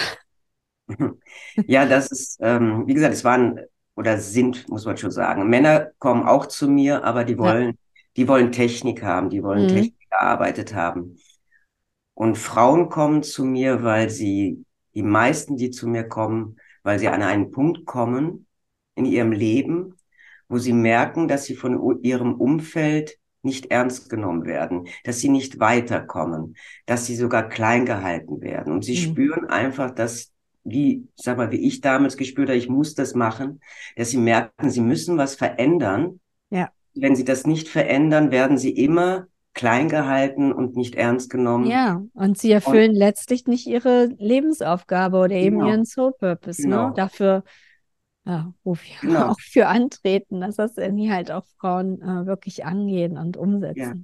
Ja, 1.67 1.85
das 1.85 2.11
ist, 2.11 2.37
ähm, 2.41 2.83
wie 2.87 2.93
gesagt, 2.93 3.13
es 3.13 3.23
waren 3.23 3.59
oder 3.95 4.17
sind, 4.19 4.67
muss 4.69 4.85
man 4.85 4.97
schon 4.97 5.11
sagen. 5.11 5.49
Männer 5.49 5.91
kommen 5.99 6.23
auch 6.27 6.45
zu 6.47 6.69
mir, 6.69 7.03
aber 7.03 7.23
die 7.25 7.37
Ja. 7.37 7.53
wollen, 7.53 7.77
die 8.17 8.27
wollen 8.27 8.51
Technik 8.51 9.03
haben, 9.03 9.29
die 9.29 9.43
wollen 9.43 9.67
Mhm. 9.67 9.67
Technik 9.67 10.07
erarbeitet 10.11 10.73
haben. 10.73 11.17
Und 12.13 12.37
Frauen 12.37 12.89
kommen 12.89 13.23
zu 13.23 13.45
mir, 13.45 13.83
weil 13.83 14.09
sie, 14.09 14.65
die 14.95 15.03
meisten, 15.03 15.57
die 15.57 15.71
zu 15.71 15.87
mir 15.87 16.03
kommen, 16.07 16.57
weil 16.83 16.99
sie 16.99 17.07
an 17.07 17.21
einen 17.23 17.51
Punkt 17.51 17.85
kommen 17.85 18.47
in 18.95 19.05
ihrem 19.05 19.31
Leben, 19.31 19.95
wo 20.47 20.57
sie 20.59 20.73
merken, 20.73 21.27
dass 21.27 21.45
sie 21.45 21.55
von 21.55 22.01
ihrem 22.03 22.35
Umfeld 22.35 23.17
nicht 23.41 23.67
ernst 23.71 24.09
genommen 24.09 24.45
werden, 24.45 24.87
dass 25.03 25.19
sie 25.19 25.29
nicht 25.29 25.59
weiterkommen, 25.59 26.55
dass 26.85 27.05
sie 27.05 27.15
sogar 27.15 27.49
klein 27.49 27.85
gehalten 27.85 28.41
werden. 28.41 28.71
Und 28.73 28.85
sie 28.85 28.95
Mhm. 28.95 28.97
spüren 28.97 29.47
einfach, 29.47 29.91
dass, 29.91 30.32
wie, 30.63 31.07
sag 31.15 31.37
mal, 31.37 31.51
wie 31.51 31.67
ich 31.67 31.81
damals 31.81 32.17
gespürt 32.17 32.49
habe, 32.49 32.57
ich 32.57 32.69
muss 32.69 32.95
das 32.95 33.15
machen, 33.15 33.59
dass 33.95 34.09
sie 34.11 34.17
merken, 34.17 34.69
sie 34.69 34.81
müssen 34.81 35.17
was 35.17 35.35
verändern. 35.35 36.19
Ja. 36.49 36.71
Wenn 36.95 37.15
sie 37.15 37.25
das 37.25 37.45
nicht 37.45 37.67
verändern, 37.67 38.31
werden 38.31 38.57
sie 38.57 38.71
immer 38.71 39.27
klein 39.53 39.89
gehalten 39.89 40.51
und 40.51 40.75
nicht 40.75 40.95
ernst 40.95 41.29
genommen. 41.29 41.67
Ja, 41.67 42.01
und 42.13 42.37
sie 42.37 42.51
erfüllen 42.51 42.93
letztlich 42.93 43.45
nicht 43.45 43.67
ihre 43.67 44.05
Lebensaufgabe 44.17 45.17
oder 45.17 45.35
eben 45.35 45.59
Genau. 45.59 45.69
ihren 45.69 45.85
Soul 45.85 46.13
Purpose, 46.13 46.61
ne? 46.67 46.69
Genau. 46.69 46.89
Dafür, 46.91 47.43
ja, 48.25 48.53
wo 48.63 48.75
wir 48.75 48.81
Genau. 49.01 49.27
auch 49.31 49.39
für 49.39 49.67
antreten, 49.67 50.41
dass 50.41 50.55
das 50.55 50.77
irgendwie 50.77 51.11
halt 51.11 51.31
auch 51.31 51.45
Frauen 51.59 52.01
äh, 52.01 52.25
wirklich 52.25 52.65
angehen 52.65 53.17
und 53.17 53.37
umsetzen. 53.37 53.79
Ja, 53.81 53.95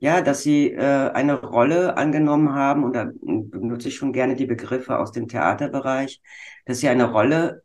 dass 0.00 0.42
sie 0.42 0.72
äh, 0.72 1.10
eine 1.10 1.40
Rolle 1.40 1.96
angenommen 1.96 2.52
haben, 2.54 2.84
und 2.84 2.94
da 2.94 3.10
benutze 3.20 3.88
ich 3.88 3.96
schon 3.96 4.12
gerne 4.12 4.36
die 4.36 4.46
Begriffe 4.46 4.98
aus 4.98 5.12
dem 5.12 5.28
Theaterbereich, 5.28 6.20
dass 6.66 6.78
sie 6.80 6.88
eine 6.88 7.10
Rolle 7.10 7.62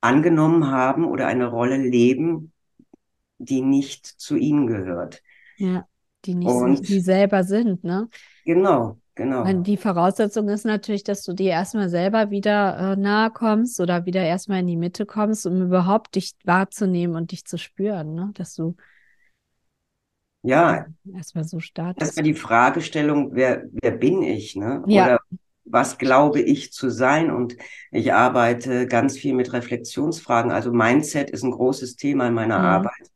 angenommen 0.00 0.70
haben 0.70 1.04
oder 1.04 1.26
eine 1.26 1.46
Rolle 1.46 1.76
leben, 1.76 2.52
die 3.38 3.62
nicht 3.62 4.06
zu 4.06 4.36
ihnen 4.36 4.66
gehört. 4.66 5.22
Ja, 5.56 5.86
die 6.24 6.34
nicht 6.34 6.50
Und- 6.50 6.78
so, 6.78 6.82
die 6.84 7.00
selber 7.00 7.44
sind, 7.44 7.84
ne? 7.84 8.08
Genau, 8.44 8.98
genau. 9.14 9.44
Weil 9.44 9.62
die 9.62 9.76
Voraussetzung 9.76 10.48
ist 10.48 10.64
natürlich, 10.64 11.04
dass 11.04 11.22
du 11.24 11.32
dir 11.32 11.50
erstmal 11.50 11.88
selber 11.88 12.30
wieder 12.30 12.92
äh, 12.94 12.96
nahe 12.96 13.30
kommst 13.30 13.80
oder 13.80 14.04
wieder 14.06 14.22
erstmal 14.22 14.60
in 14.60 14.66
die 14.66 14.76
Mitte 14.76 15.06
kommst, 15.06 15.46
um 15.46 15.62
überhaupt 15.62 16.14
dich 16.16 16.34
wahrzunehmen 16.44 17.14
und 17.16 17.32
dich 17.32 17.44
zu 17.44 17.58
spüren, 17.58 18.14
ne? 18.14 18.30
Dass 18.34 18.54
du 18.54 18.76
Ja, 20.42 20.86
erstmal 21.14 21.44
so 21.44 21.60
startest. 21.60 22.04
erstmal 22.04 22.24
die 22.24 22.34
Fragestellung, 22.34 23.30
wer, 23.34 23.64
wer 23.82 23.90
bin 23.92 24.22
ich, 24.22 24.56
ne? 24.56 24.82
Ja. 24.86 25.04
Oder 25.04 25.20
was 25.64 25.98
glaube 25.98 26.40
ich 26.40 26.72
zu 26.72 26.90
sein? 26.90 27.30
Und 27.30 27.56
ich 27.90 28.12
arbeite 28.12 28.86
ganz 28.86 29.18
viel 29.18 29.34
mit 29.34 29.52
Reflexionsfragen. 29.52 30.50
Also 30.50 30.72
Mindset 30.72 31.30
ist 31.30 31.42
ein 31.42 31.50
großes 31.50 31.96
Thema 31.96 32.28
in 32.28 32.34
meiner 32.34 32.58
Mhm. 32.58 32.64
Arbeit. 32.64 33.10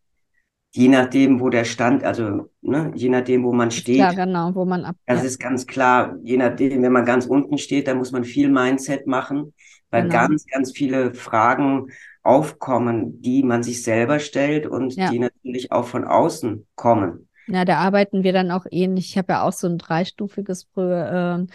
Je 0.75 0.89
nachdem, 0.89 1.41
wo 1.41 1.51
der 1.51 1.65
Stand, 1.65 2.05
also 2.05 2.51
ne, 2.63 2.93
je 2.95 3.09
nachdem, 3.11 3.45
wo 3.45 3.53
man 3.53 3.71
steht, 3.71 3.99
Ja, 3.99 4.13
genau, 4.13 4.55
wo 4.55 4.65
man 4.65 4.85
ab. 4.85 4.97
Das 5.07 5.25
ist 5.25 5.39
ganz 5.41 5.67
klar, 5.67 6.17
je 6.23 6.37
nachdem, 6.37 6.83
wenn 6.83 6.93
man 6.93 7.05
ganz 7.05 7.27
unten 7.27 7.59
steht, 7.59 7.89
da 7.89 7.95
muss 7.95 8.13
man 8.13 8.25
viel 8.25 8.49
Mindset 8.51 9.07
machen, 9.07 9.53
weil 9.91 10.03
Genau. 10.05 10.13
ganz, 10.13 10.47
ganz 10.47 10.73
viele 10.73 11.15
Fragen 11.15 11.89
aufkommen, 12.23 13.21
die 13.23 13.43
man 13.43 13.63
sich 13.63 13.83
selber 13.83 14.19
stellt 14.21 14.67
und 14.67 14.97
Ja. 14.97 15.11
die 15.11 15.19
natürlich 15.19 15.73
auch 15.73 15.87
von 15.87 16.05
außen 16.05 16.67
kommen. 16.75 17.29
Ja, 17.47 17.65
da 17.65 17.79
arbeiten 17.79 18.23
wir 18.23 18.33
dann 18.33 18.51
auch 18.51 18.67
ähnlich. 18.71 19.11
Ich 19.11 19.19
habe 19.19 19.33
ja 19.33 19.43
auch 19.43 19.53
so 19.53 19.67
ein 19.67 19.79
dreistufiges, 19.79 20.69
ähm, 20.77 21.49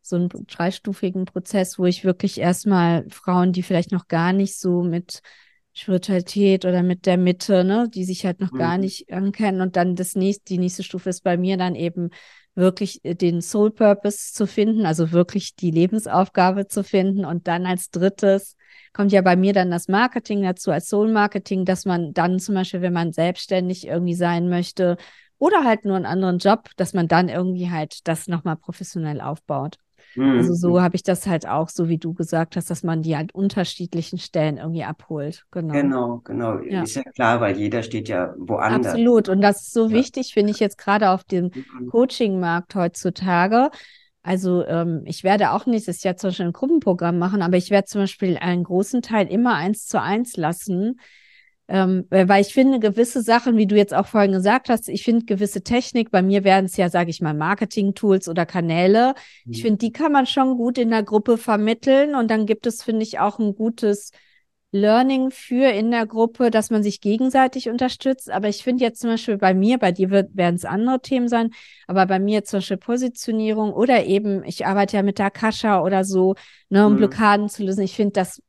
so 0.00 0.16
einen 0.16 0.28
dreistufigen 0.46 1.26
Prozess, 1.26 1.78
wo 1.78 1.84
ich 1.86 2.04
wirklich 2.04 2.38
erstmal 2.40 3.06
Frauen, 3.10 3.52
die 3.52 3.62
vielleicht 3.62 3.92
noch 3.92 4.08
gar 4.08 4.32
nicht 4.32 4.58
so 4.58 4.82
mit 4.82 5.20
Spiritualität 5.74 6.64
oder 6.64 6.82
mit 6.82 7.04
der 7.06 7.16
Mitte, 7.18 7.64
ne, 7.64 7.88
die 7.92 8.04
sich 8.04 8.24
halt 8.24 8.40
noch 8.40 8.54
gar 8.54 8.76
Mhm. 8.76 8.82
nicht 8.82 9.12
ankennen 9.12 9.60
und 9.60 9.76
dann 9.76 9.96
das 9.96 10.14
nächste, 10.14 10.44
die 10.46 10.58
nächste 10.58 10.82
Stufe 10.84 11.10
ist 11.10 11.22
bei 11.24 11.36
mir 11.36 11.56
dann 11.56 11.74
eben 11.74 12.10
wirklich 12.54 13.04
äh, 13.04 13.14
den 13.14 13.42
Soul 13.42 13.72
Purpose 13.72 14.32
zu 14.32 14.46
finden, 14.46 14.86
also 14.86 15.10
wirklich 15.12 15.56
die 15.56 15.70
Lebensaufgabe 15.72 16.68
zu 16.68 16.84
finden 16.84 17.24
und 17.24 17.48
dann 17.48 17.66
als 17.66 17.90
drittes 17.90 18.56
kommt 18.92 19.10
ja 19.12 19.22
bei 19.22 19.34
mir 19.34 19.52
dann 19.52 19.70
das 19.72 19.88
Marketing 19.88 20.42
dazu 20.42 20.70
als 20.70 20.88
Soul 20.88 21.10
Marketing, 21.10 21.64
dass 21.64 21.84
man 21.84 22.12
dann 22.14 22.38
zum 22.38 22.54
Beispiel, 22.54 22.80
wenn 22.80 22.92
man 22.92 23.12
selbstständig 23.12 23.86
irgendwie 23.86 24.14
sein 24.14 24.48
möchte, 24.48 24.96
oder 25.38 25.64
halt 25.64 25.84
nur 25.84 25.96
einen 25.96 26.06
anderen 26.06 26.38
Job, 26.38 26.70
dass 26.76 26.94
man 26.94 27.08
dann 27.08 27.28
irgendwie 27.28 27.68
halt 27.70 28.06
das 28.06 28.28
nochmal 28.28 28.56
professionell 28.56 29.20
aufbaut. 29.20 29.78
Mhm. 30.14 30.38
Also 30.38 30.54
so 30.54 30.80
habe 30.80 30.96
ich 30.96 31.02
das 31.02 31.26
halt 31.26 31.46
auch, 31.46 31.68
so 31.68 31.88
wie 31.88 31.98
du 31.98 32.14
gesagt 32.14 32.56
hast, 32.56 32.70
dass 32.70 32.82
man 32.82 33.02
die 33.02 33.16
halt 33.16 33.34
unterschiedlichen 33.34 34.18
Stellen 34.18 34.58
irgendwie 34.58 34.84
abholt. 34.84 35.44
Genau. 35.50 35.72
Genau, 35.72 36.20
genau. 36.24 36.58
Ja. 36.60 36.82
Ist 36.82 36.96
ja 36.96 37.02
klar, 37.02 37.40
weil 37.40 37.56
jeder 37.56 37.82
steht 37.82 38.08
ja 38.08 38.34
woanders. 38.38 38.92
Absolut. 38.92 39.28
Und 39.28 39.40
das 39.40 39.62
ist 39.62 39.72
so 39.72 39.88
ja. 39.88 39.94
wichtig, 39.94 40.34
finde 40.34 40.52
ich 40.52 40.60
jetzt 40.60 40.78
gerade 40.78 41.10
auf 41.10 41.24
dem 41.24 41.50
mhm. 41.54 41.88
Coaching-Markt 41.90 42.74
heutzutage. 42.74 43.70
Also 44.22 44.64
ähm, 44.66 45.02
ich 45.04 45.22
werde 45.22 45.52
auch 45.52 45.66
nächstes 45.66 46.02
Jahr 46.02 46.16
zum 46.16 46.28
Beispiel 46.30 46.46
ein 46.46 46.52
Gruppenprogramm 46.52 47.18
machen, 47.18 47.42
aber 47.42 47.58
ich 47.58 47.70
werde 47.70 47.86
zum 47.86 48.02
Beispiel 48.02 48.38
einen 48.38 48.64
großen 48.64 49.02
Teil 49.02 49.26
immer 49.26 49.54
eins 49.54 49.86
zu 49.86 50.00
eins 50.00 50.36
lassen, 50.38 50.98
ähm, 51.66 52.06
weil 52.10 52.42
ich 52.42 52.52
finde, 52.52 52.78
gewisse 52.78 53.22
Sachen, 53.22 53.56
wie 53.56 53.66
du 53.66 53.76
jetzt 53.76 53.94
auch 53.94 54.06
vorhin 54.06 54.32
gesagt 54.32 54.68
hast, 54.68 54.88
ich 54.88 55.02
finde 55.02 55.24
gewisse 55.24 55.62
Technik, 55.62 56.10
bei 56.10 56.20
mir 56.20 56.44
werden 56.44 56.66
es 56.66 56.76
ja, 56.76 56.90
sage 56.90 57.10
ich 57.10 57.22
mal, 57.22 57.34
Marketing-Tools 57.34 58.28
oder 58.28 58.44
Kanäle. 58.44 59.14
Mhm. 59.44 59.52
Ich 59.52 59.62
finde, 59.62 59.78
die 59.78 59.92
kann 59.92 60.12
man 60.12 60.26
schon 60.26 60.56
gut 60.56 60.76
in 60.76 60.90
der 60.90 61.02
Gruppe 61.02 61.38
vermitteln 61.38 62.14
und 62.14 62.30
dann 62.30 62.44
gibt 62.44 62.66
es, 62.66 62.82
finde 62.82 63.02
ich, 63.02 63.18
auch 63.18 63.38
ein 63.38 63.54
gutes 63.54 64.10
Learning 64.72 65.30
für 65.30 65.70
in 65.70 65.92
der 65.92 66.04
Gruppe, 66.04 66.50
dass 66.50 66.68
man 66.68 66.82
sich 66.82 67.00
gegenseitig 67.00 67.70
unterstützt. 67.70 68.28
Aber 68.28 68.48
ich 68.48 68.62
finde 68.64 68.84
jetzt 68.84 69.00
zum 69.00 69.10
Beispiel 69.10 69.38
bei 69.38 69.54
mir, 69.54 69.78
bei 69.78 69.92
dir 69.92 70.10
werden 70.10 70.56
es 70.56 70.64
andere 70.64 71.00
Themen 71.00 71.28
sein, 71.28 71.50
aber 71.86 72.06
bei 72.06 72.18
mir 72.18 72.42
zum 72.42 72.58
Beispiel 72.58 72.76
Positionierung 72.76 73.72
oder 73.72 74.04
eben, 74.04 74.42
ich 74.44 74.66
arbeite 74.66 74.96
ja 74.96 75.04
mit 75.04 75.20
der 75.20 75.30
Kascha 75.30 75.80
oder 75.80 76.04
so, 76.04 76.34
ne, 76.70 76.84
um 76.86 76.94
mhm. 76.94 76.96
Blockaden 76.96 77.48
zu 77.48 77.62
lösen. 77.62 77.84
Ich 77.84 77.94
finde, 77.94 78.14
das 78.14 78.42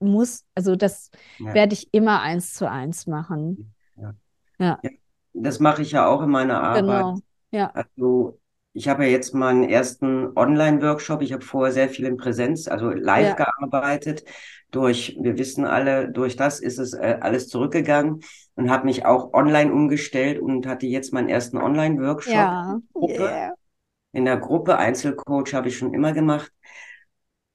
muss, 0.00 0.44
also 0.54 0.76
das 0.76 1.10
ja. 1.38 1.54
werde 1.54 1.74
ich 1.74 1.88
immer 1.92 2.22
eins 2.22 2.54
zu 2.54 2.68
eins 2.68 3.06
machen. 3.06 3.74
Ja. 3.96 4.14
ja. 4.58 4.78
ja. 4.82 4.90
Das 5.32 5.60
mache 5.60 5.82
ich 5.82 5.92
ja 5.92 6.06
auch 6.06 6.22
in 6.22 6.30
meiner 6.30 6.62
Arbeit. 6.62 6.82
Genau. 6.82 7.18
Ja. 7.52 7.70
Also 7.70 8.38
ich 8.72 8.88
habe 8.88 9.04
ja 9.04 9.10
jetzt 9.10 9.34
meinen 9.34 9.64
ersten 9.64 10.36
Online-Workshop. 10.36 11.22
Ich 11.22 11.32
habe 11.32 11.44
vorher 11.44 11.72
sehr 11.72 11.88
viel 11.88 12.06
in 12.06 12.16
Präsenz, 12.16 12.68
also 12.68 12.90
live 12.90 13.36
gearbeitet. 13.36 14.24
Durch, 14.70 15.16
wir 15.20 15.36
wissen 15.38 15.64
alle, 15.64 16.10
durch 16.10 16.36
das 16.36 16.60
ist 16.60 16.78
es 16.78 16.92
äh, 16.94 17.18
alles 17.20 17.48
zurückgegangen 17.48 18.20
und 18.54 18.70
habe 18.70 18.84
mich 18.84 19.04
auch 19.04 19.32
online 19.32 19.72
umgestellt 19.72 20.40
und 20.40 20.66
hatte 20.66 20.86
jetzt 20.86 21.12
meinen 21.12 21.28
ersten 21.28 21.56
Online-Workshop. 21.56 22.32
Ja. 22.32 22.78
Yeah. 22.94 23.54
In 24.12 24.24
der 24.24 24.38
Gruppe 24.38 24.78
Einzelcoach 24.78 25.54
habe 25.54 25.68
ich 25.68 25.78
schon 25.78 25.92
immer 25.92 26.12
gemacht. 26.12 26.52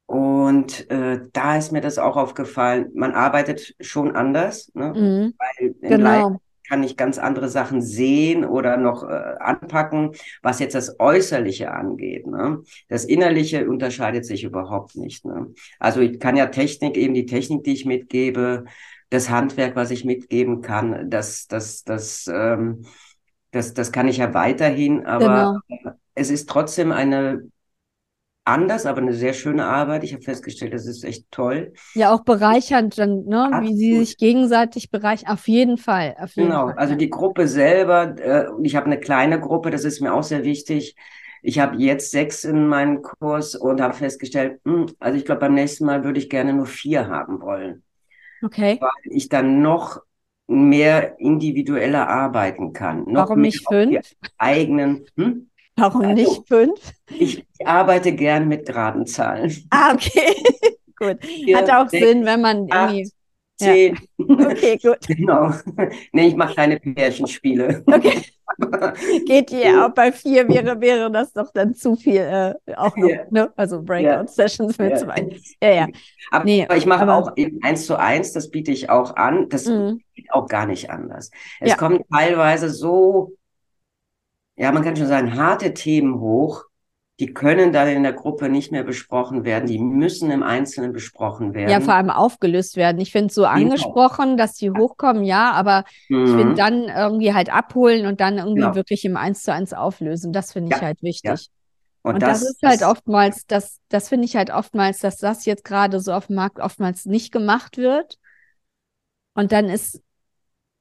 Und 0.06 0.90
äh, 0.92 1.22
da 1.34 1.58
ist 1.58 1.72
mir 1.72 1.82
das 1.82 1.98
auch 1.98 2.16
aufgefallen. 2.16 2.92
Man 2.94 3.14
arbeitet 3.14 3.76
schon 3.80 4.16
anders, 4.16 4.72
ne? 4.76 4.94
Mhm. 4.96 5.34
weil 5.38 5.76
in 5.82 5.90
genau. 5.90 6.30
Live 6.30 6.40
kann 6.68 6.84
ich 6.84 6.98
ganz 6.98 7.18
andere 7.18 7.50
Sachen 7.50 7.82
sehen 7.82 8.46
oder 8.46 8.78
noch 8.78 9.04
äh, 9.04 9.36
anpacken, 9.40 10.12
was 10.42 10.60
jetzt 10.60 10.76
das 10.76 11.00
Äußerliche 11.00 11.72
angeht. 11.72 12.28
Ne? 12.28 12.64
Das 12.88 13.06
Innerliche 13.06 13.70
unterscheidet 13.70 14.26
sich 14.26 14.44
überhaupt 14.44 14.96
nicht. 14.96 15.26
Ne? 15.26 15.54
Also 15.80 16.02
ich 16.02 16.20
kann 16.20 16.36
ja 16.36 16.48
Technik, 16.48 16.98
eben 16.98 17.14
die 17.14 17.26
Technik, 17.26 17.64
die 17.64 17.74
ich 17.74 17.86
mitgebe, 17.86 18.66
das 19.10 19.30
Handwerk, 19.30 19.76
was 19.76 19.92
ich 19.92 20.06
mitgeben 20.06 20.62
kann, 20.62 21.10
das, 21.10 21.48
das, 21.48 21.84
das, 21.84 22.28
ähm, 22.32 22.86
das, 23.52 23.74
das 23.74 23.92
kann 23.92 24.08
ich 24.08 24.18
ja 24.18 24.34
weiterhin, 24.34 25.06
aber 25.06 25.62
genau. 25.70 25.92
es 26.16 26.30
ist 26.30 26.50
trotzdem 26.50 26.92
eine 26.92 27.44
anders, 28.46 28.86
aber 28.86 29.02
eine 29.02 29.14
sehr 29.14 29.34
schöne 29.34 29.66
Arbeit. 29.66 30.04
Ich 30.04 30.14
habe 30.14 30.24
festgestellt, 30.24 30.74
das 30.74 30.86
ist 30.86 31.04
echt 31.04 31.26
toll. 31.32 31.74
Ja, 31.96 32.14
auch 32.14 32.24
bereichernd, 32.24 32.98
dann, 32.98 33.26
ne? 33.26 33.50
wie 33.62 33.76
sie 33.76 33.98
sich 33.98 34.18
gegenseitig 34.18 34.92
bereichern. 34.92 35.32
Auf 35.32 35.48
jeden 35.48 35.78
Fall. 35.78 36.16
Auf 36.20 36.36
jeden 36.36 36.50
genau, 36.50 36.68
Fall. 36.68 36.78
also 36.78 36.96
die 36.96 37.10
Gruppe 37.10 37.48
selber, 37.48 38.16
äh, 38.20 38.46
ich 38.64 38.76
habe 38.76 38.86
eine 38.86 39.00
kleine 39.00 39.40
Gruppe, 39.40 39.72
das 39.72 39.84
ist 39.84 40.00
mir 40.00 40.14
auch 40.14 40.24
sehr 40.24 40.44
wichtig. 40.44 40.96
Ich 41.42 41.60
habe 41.60 41.78
jetzt 41.78 42.12
sechs 42.12 42.44
in 42.44 42.68
meinem 42.68 43.02
Kurs 43.02 43.56
und 43.56 43.82
habe 43.82 43.94
festgestellt, 43.94 44.60
mh, 44.64 44.74
hm, 44.74 44.96
also 45.00 45.18
ich 45.18 45.26
glaube, 45.26 45.42
beim 45.42 45.54
nächsten 45.54 45.86
Mal 45.86 46.04
würde 46.04 46.20
ich 46.20 46.30
gerne 46.30 46.54
nur 46.54 46.68
vier 46.68 47.08
haben 47.08 47.42
wollen. 47.42 47.84
Okay. 48.44 48.78
Weil 48.80 48.90
ich 49.12 49.30
dann 49.30 49.62
noch 49.62 50.02
mehr 50.48 51.20
individueller 51.20 52.08
arbeiten 52.08 52.74
kann. 52.74 53.06
Noch 53.06 53.30
Warum 53.30 53.42
nicht 53.42 53.66
fünf? 53.68 54.16
Eigenen. 54.38 55.06
Hm? 55.18 55.50
Warum 55.78 56.02
also, 56.02 56.14
nicht 56.14 56.48
fünf? 56.48 56.80
Ich, 57.10 57.46
arbeite 57.64 58.14
gern 58.14 58.48
mit 58.48 58.66
geraden 58.66 59.06
Zahlen. 59.06 59.54
Ah, 59.70 59.94
okay. 59.94 60.36
gut. 60.98 61.24
Vier, 61.24 61.58
Hat 61.58 61.70
auch 61.70 61.90
sechs, 61.90 62.06
Sinn, 62.06 62.26
wenn 62.26 62.42
man 62.42 62.68
irgendwie. 62.68 63.12
Zehn. 63.58 63.98
Ja. 64.18 64.26
Okay, 64.52 64.78
gut. 64.82 65.00
genau. 65.08 65.52
Nee, 66.12 66.28
ich 66.28 66.36
mache 66.36 66.56
keine 66.56 66.78
Pärchenspiele. 66.78 67.84
Okay. 67.86 68.22
Geht 69.26 69.52
ihr 69.52 69.86
auch 69.86 69.94
bei 69.94 70.12
vier 70.12 70.48
wäre, 70.48 70.80
wäre 70.80 71.10
das 71.10 71.34
doch 71.34 71.52
dann 71.54 71.74
zu 71.74 71.96
viel, 71.96 72.18
äh, 72.18 72.54
auch 72.76 72.96
noch, 72.96 73.08
yeah. 73.08 73.26
ne? 73.30 73.54
Also 73.56 73.82
Breakout-Sessions 73.82 74.78
yeah. 74.78 74.90
mit 74.90 74.98
yeah. 74.98 75.06
zwei. 75.06 75.40
Ja, 75.62 75.74
ja. 75.74 75.88
Aber, 76.32 76.46
nee, 76.46 76.64
aber 76.64 76.78
ich 76.78 76.86
mache 76.86 77.12
auch 77.12 77.32
eben 77.38 77.60
eins 77.64 77.86
zu 77.86 77.98
eins, 77.98 78.34
das 78.34 78.52
biete 78.52 78.72
ich 78.72 78.90
auch 78.90 79.16
an. 79.16 79.50
Das 79.50 79.66
mhm. 79.66 80.02
geht 80.14 80.32
auch 80.32 80.48
gar 80.48 80.66
nicht 80.66 80.90
anders. 80.90 81.32
Es 81.60 81.72
ja. 81.72 81.76
kommen 81.78 82.04
teilweise 82.12 82.70
so 82.70 83.34
ja, 84.56 84.72
man 84.72 84.84
kann 84.84 84.96
schon 84.96 85.08
sagen, 85.08 85.36
harte 85.36 85.74
Themen 85.74 86.20
hoch. 86.20 86.64
Die 87.20 87.34
können 87.34 87.72
dann 87.72 87.88
in 87.88 88.04
der 88.04 88.12
Gruppe 88.12 88.50
nicht 88.50 88.74
mehr 88.74 88.84
besprochen 88.84 89.46
werden. 89.46 89.68
Die 89.68 89.80
müssen 89.80 90.32
im 90.32 90.44
Einzelnen 90.44 90.92
besprochen 90.92 91.54
werden. 91.54 91.70
Ja, 91.70 91.80
vor 91.80 91.94
allem 91.94 92.10
aufgelöst 92.10 92.76
werden. 92.76 93.00
Ich 93.00 93.14
finde 93.14 93.28
es 93.28 93.36
so 93.36 93.44
genau. 93.44 93.54
angesprochen, 93.54 94.36
dass 94.36 94.56
die 94.56 94.70
hochkommen, 94.70 95.24
ja, 95.24 95.52
aber 95.52 95.86
mhm. 96.10 96.26
ich 96.26 96.32
finde 96.32 96.56
dann 96.56 96.84
irgendwie 96.90 97.34
halt 97.34 97.54
abholen 97.54 98.06
und 98.06 98.20
dann 98.20 98.38
irgendwie 98.38 98.62
genau. 98.62 98.76
wirklich 98.76 99.06
im 99.06 99.16
Eins 99.16 99.44
zu 99.44 99.54
eins 99.54 99.72
auflösen. 99.72 100.34
Das 100.34 100.52
finde 100.52 100.76
ich 100.76 100.82
ja. 100.82 100.88
halt 100.88 101.02
wichtig. 101.04 101.24
Ja. 101.24 101.56
Und, 102.06 102.16
und 102.16 102.22
das, 102.22 102.42
das, 102.42 102.50
ist 102.50 102.62
halt 102.64 102.84
oftmals, 102.84 103.48
das, 103.48 103.80
das 103.90 104.10
finde 104.10 104.26
ich 104.26 104.36
halt 104.36 104.52
oftmals, 104.52 105.00
dass 105.00 105.18
das 105.18 105.46
jetzt 105.46 105.64
gerade 105.64 106.02
so 106.02 106.12
auf 106.12 106.28
dem 106.28 106.36
Markt 106.36 106.60
oftmals 106.60 107.06
nicht 107.06 107.32
gemacht 107.32 107.78
wird. 107.78 108.20
Und 109.36 109.52
dann 109.52 109.70
ist, 109.70 110.02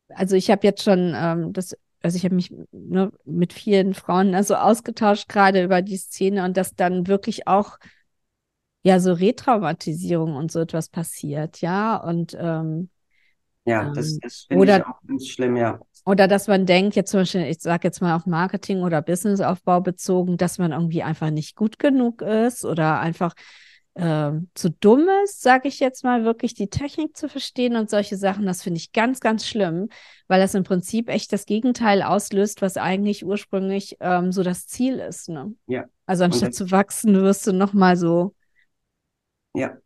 also 0.08 0.36
ich 0.36 0.50
habe 0.50 0.66
jetzt 0.66 0.82
schon 0.82 1.14
ähm, 1.16 1.52
das 1.52 1.76
also 2.04 2.16
ich 2.16 2.24
habe 2.24 2.34
mich 2.34 2.52
ne, 2.70 3.10
mit 3.24 3.52
vielen 3.52 3.94
Frauen 3.94 4.34
also 4.34 4.56
ausgetauscht 4.56 5.28
gerade 5.28 5.64
über 5.64 5.80
die 5.82 5.96
Szene 5.96 6.44
und 6.44 6.56
dass 6.56 6.74
dann 6.74 7.06
wirklich 7.06 7.48
auch 7.48 7.78
ja 8.82 9.00
so 9.00 9.14
Retraumatisierung 9.14 10.36
und 10.36 10.52
so 10.52 10.60
etwas 10.60 10.88
passiert, 10.88 11.60
ja 11.62 11.96
und 11.96 12.36
ähm, 12.38 12.90
ja, 13.64 13.90
das, 13.94 14.12
ähm, 14.12 14.18
das 14.22 14.44
finde 14.46 14.76
ich 14.76 14.84
auch 14.84 15.00
ganz 15.06 15.26
schlimm, 15.26 15.56
ja. 15.56 15.80
Oder 16.04 16.28
dass 16.28 16.48
man 16.48 16.66
denkt, 16.66 16.96
jetzt 16.96 17.10
zum 17.10 17.20
Beispiel, 17.20 17.46
ich 17.46 17.60
sage 17.60 17.88
jetzt 17.88 18.02
mal 18.02 18.14
auf 18.14 18.26
Marketing 18.26 18.82
oder 18.82 19.00
Businessaufbau 19.00 19.80
bezogen, 19.80 20.36
dass 20.36 20.58
man 20.58 20.72
irgendwie 20.72 21.02
einfach 21.02 21.30
nicht 21.30 21.56
gut 21.56 21.78
genug 21.78 22.20
ist 22.20 22.66
oder 22.66 23.00
einfach 23.00 23.32
äh, 23.94 24.32
zu 24.54 24.70
dumm 24.70 25.06
ist, 25.24 25.42
sage 25.42 25.68
ich 25.68 25.80
jetzt 25.80 26.04
mal, 26.04 26.24
wirklich 26.24 26.54
die 26.54 26.68
Technik 26.68 27.16
zu 27.16 27.28
verstehen 27.28 27.76
und 27.76 27.90
solche 27.90 28.16
Sachen, 28.16 28.46
das 28.46 28.62
finde 28.62 28.78
ich 28.78 28.92
ganz, 28.92 29.20
ganz 29.20 29.46
schlimm, 29.46 29.88
weil 30.26 30.40
das 30.40 30.54
im 30.54 30.64
Prinzip 30.64 31.08
echt 31.08 31.32
das 31.32 31.46
Gegenteil 31.46 32.02
auslöst, 32.02 32.60
was 32.60 32.76
eigentlich 32.76 33.24
ursprünglich 33.24 33.96
ähm, 34.00 34.32
so 34.32 34.42
das 34.42 34.66
Ziel 34.66 34.98
ist. 34.98 35.28
Ne? 35.28 35.54
Ja. 35.66 35.84
Also 36.06 36.24
anstatt 36.24 36.54
zu 36.54 36.70
wachsen, 36.70 37.14
wirst 37.14 37.46
du 37.46 37.52
nochmal 37.52 37.96
so. 37.96 38.34
Ja. 39.54 39.76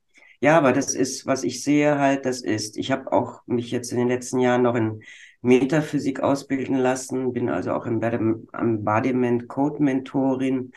Ja, 0.40 0.56
aber 0.56 0.72
das 0.72 0.94
ist, 0.94 1.26
was 1.26 1.42
ich 1.42 1.64
sehe 1.64 1.98
halt, 1.98 2.24
das 2.24 2.42
ist, 2.42 2.76
ich 2.76 2.92
habe 2.92 3.12
auch 3.12 3.42
mich 3.46 3.72
jetzt 3.72 3.90
in 3.90 3.98
den 3.98 4.06
letzten 4.06 4.38
Jahren 4.38 4.62
noch 4.62 4.76
in 4.76 5.02
Metaphysik 5.40 6.20
ausbilden 6.20 6.76
lassen, 6.76 7.32
bin 7.32 7.48
also 7.48 7.72
auch 7.72 7.86
im 7.86 8.00
Embodiment 8.00 9.48
Code 9.48 9.82
Mentorin 9.82 10.72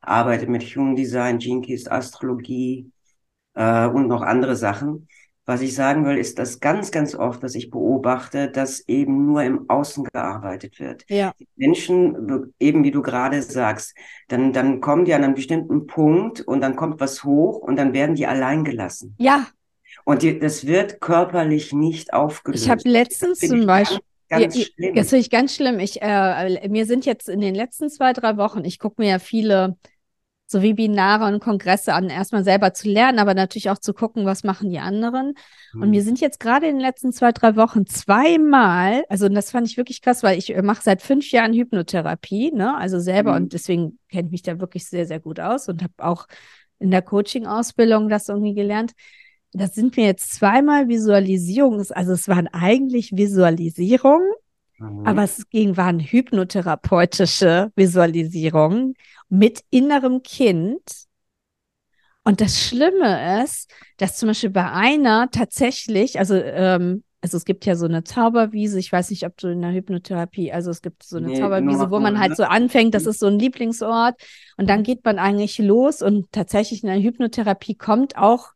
arbeite 0.00 0.46
mit 0.46 0.62
Human 0.62 0.96
Design, 0.96 1.38
Gene 1.38 1.66
Astrologie 1.90 2.90
äh, 3.54 3.86
und 3.86 4.08
noch 4.08 4.22
andere 4.22 4.56
Sachen. 4.56 5.08
Was 5.48 5.62
ich 5.62 5.74
sagen 5.74 6.04
will, 6.04 6.18
ist, 6.18 6.38
dass 6.38 6.60
ganz, 6.60 6.90
ganz 6.90 7.14
oft, 7.14 7.42
dass 7.42 7.54
ich 7.54 7.70
beobachte, 7.70 8.50
dass 8.50 8.86
eben 8.86 9.24
nur 9.24 9.42
im 9.44 9.70
Außen 9.70 10.04
gearbeitet 10.04 10.78
wird. 10.78 11.06
Ja. 11.08 11.32
Menschen, 11.56 12.52
eben 12.58 12.84
wie 12.84 12.90
du 12.90 13.00
gerade 13.00 13.40
sagst, 13.40 13.96
dann, 14.28 14.52
dann 14.52 14.82
kommen 14.82 15.06
die 15.06 15.14
an 15.14 15.24
einen 15.24 15.34
bestimmten 15.34 15.86
Punkt 15.86 16.42
und 16.42 16.60
dann 16.60 16.76
kommt 16.76 17.00
was 17.00 17.24
hoch 17.24 17.56
und 17.60 17.76
dann 17.76 17.94
werden 17.94 18.14
die 18.14 18.26
allein 18.26 18.62
gelassen. 18.62 19.14
Ja. 19.18 19.46
Und 20.04 20.20
die, 20.20 20.38
das 20.38 20.66
wird 20.66 21.00
körperlich 21.00 21.72
nicht 21.72 22.12
aufgelöst. 22.12 22.64
Ich 22.64 22.70
habe 22.70 22.82
letztens 22.84 23.38
zum 23.38 23.64
Beispiel, 23.64 24.00
Ganz 24.28 24.56
ja, 24.56 24.64
schlimm. 24.64 24.94
Das 24.94 25.08
finde 25.08 25.20
ich 25.20 25.30
ganz 25.30 25.54
schlimm. 25.54 25.78
Ich, 25.78 26.02
äh, 26.02 26.68
mir 26.68 26.86
sind 26.86 27.06
jetzt 27.06 27.28
in 27.28 27.40
den 27.40 27.54
letzten 27.54 27.88
zwei, 27.88 28.12
drei 28.12 28.36
Wochen, 28.36 28.64
ich 28.64 28.78
gucke 28.78 29.00
mir 29.00 29.08
ja 29.08 29.18
viele 29.18 29.76
so 30.50 30.62
Webinare 30.62 31.26
und 31.26 31.40
Kongresse 31.40 31.92
an, 31.92 32.08
erstmal 32.08 32.42
selber 32.42 32.72
zu 32.72 32.88
lernen, 32.88 33.18
aber 33.18 33.34
natürlich 33.34 33.68
auch 33.68 33.78
zu 33.78 33.92
gucken, 33.92 34.24
was 34.24 34.44
machen 34.44 34.70
die 34.70 34.78
anderen. 34.78 35.34
Mhm. 35.74 35.82
Und 35.82 35.90
mir 35.90 36.02
sind 36.02 36.20
jetzt 36.20 36.40
gerade 36.40 36.66
in 36.66 36.76
den 36.76 36.80
letzten 36.80 37.12
zwei, 37.12 37.32
drei 37.32 37.54
Wochen 37.56 37.86
zweimal, 37.86 39.04
also 39.10 39.28
das 39.28 39.50
fand 39.50 39.66
ich 39.66 39.76
wirklich 39.76 40.00
krass, 40.00 40.22
weil 40.22 40.38
ich 40.38 40.54
mache 40.62 40.82
seit 40.82 41.02
fünf 41.02 41.30
Jahren 41.30 41.52
Hypnotherapie, 41.52 42.50
ne, 42.52 42.74
also 42.78 42.98
selber 42.98 43.32
mhm. 43.32 43.44
und 43.44 43.52
deswegen 43.52 43.98
kenne 44.08 44.28
ich 44.28 44.32
mich 44.32 44.42
da 44.42 44.58
wirklich 44.58 44.86
sehr, 44.86 45.04
sehr 45.06 45.20
gut 45.20 45.38
aus 45.38 45.68
und 45.68 45.82
habe 45.82 45.92
auch 45.98 46.26
in 46.78 46.90
der 46.90 47.02
Coaching-Ausbildung 47.02 48.08
das 48.08 48.28
irgendwie 48.28 48.54
gelernt 48.54 48.92
das 49.52 49.74
sind 49.74 49.96
mir 49.96 50.06
jetzt 50.06 50.34
zweimal 50.34 50.88
Visualisierungen, 50.88 51.84
also 51.92 52.12
es 52.12 52.28
waren 52.28 52.48
eigentlich 52.48 53.12
Visualisierungen, 53.12 54.28
Mhm. 54.78 55.06
Aber 55.06 55.24
es 55.24 55.48
ging, 55.50 55.76
waren 55.76 56.00
hypnotherapeutische 56.00 57.72
Visualisierungen 57.74 58.94
mit 59.28 59.60
innerem 59.70 60.22
Kind. 60.22 61.06
Und 62.24 62.40
das 62.40 62.60
Schlimme 62.60 63.42
ist, 63.42 63.70
dass 63.96 64.16
zum 64.16 64.28
Beispiel 64.28 64.50
bei 64.50 64.70
einer 64.70 65.30
tatsächlich, 65.30 66.18
also 66.18 66.34
ähm, 66.34 67.02
also 67.20 67.36
es 67.36 67.44
gibt 67.44 67.66
ja 67.66 67.74
so 67.74 67.86
eine 67.86 68.04
Zauberwiese, 68.04 68.78
ich 68.78 68.92
weiß 68.92 69.10
nicht, 69.10 69.26
ob 69.26 69.36
du 69.38 69.48
in 69.48 69.60
der 69.60 69.72
Hypnotherapie, 69.72 70.52
also 70.52 70.70
es 70.70 70.82
gibt 70.82 71.02
so 71.02 71.16
eine 71.16 71.28
nee, 71.28 71.40
Zauberwiese, 71.40 71.90
wo 71.90 71.98
man 71.98 72.20
halt 72.20 72.36
so 72.36 72.44
anfängt, 72.44 72.94
das 72.94 73.06
ist 73.06 73.18
so 73.18 73.26
ein 73.26 73.40
Lieblingsort. 73.40 74.14
Und 74.56 74.68
dann 74.68 74.84
geht 74.84 75.04
man 75.04 75.18
eigentlich 75.18 75.58
los 75.58 76.00
und 76.00 76.30
tatsächlich 76.30 76.84
in 76.84 76.90
der 76.90 77.00
Hypnotherapie 77.00 77.74
kommt 77.74 78.16
auch 78.16 78.50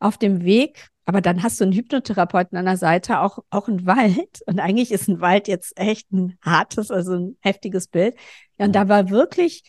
auf 0.00 0.18
dem 0.18 0.44
Weg, 0.44 0.88
aber 1.06 1.20
dann 1.20 1.42
hast 1.42 1.60
du 1.60 1.64
einen 1.64 1.72
Hypnotherapeuten 1.72 2.56
an 2.56 2.64
der 2.64 2.76
Seite, 2.76 3.20
auch, 3.20 3.38
auch 3.50 3.68
ein 3.68 3.86
Wald 3.86 4.40
und 4.46 4.60
eigentlich 4.60 4.90
ist 4.90 5.08
ein 5.08 5.20
Wald 5.20 5.48
jetzt 5.48 5.78
echt 5.78 6.12
ein 6.12 6.38
hartes, 6.42 6.90
also 6.90 7.14
ein 7.14 7.36
heftiges 7.40 7.88
Bild. 7.88 8.16
Ja, 8.58 8.66
und 8.66 8.72
da 8.74 8.88
war 8.88 9.10
wirklich 9.10 9.62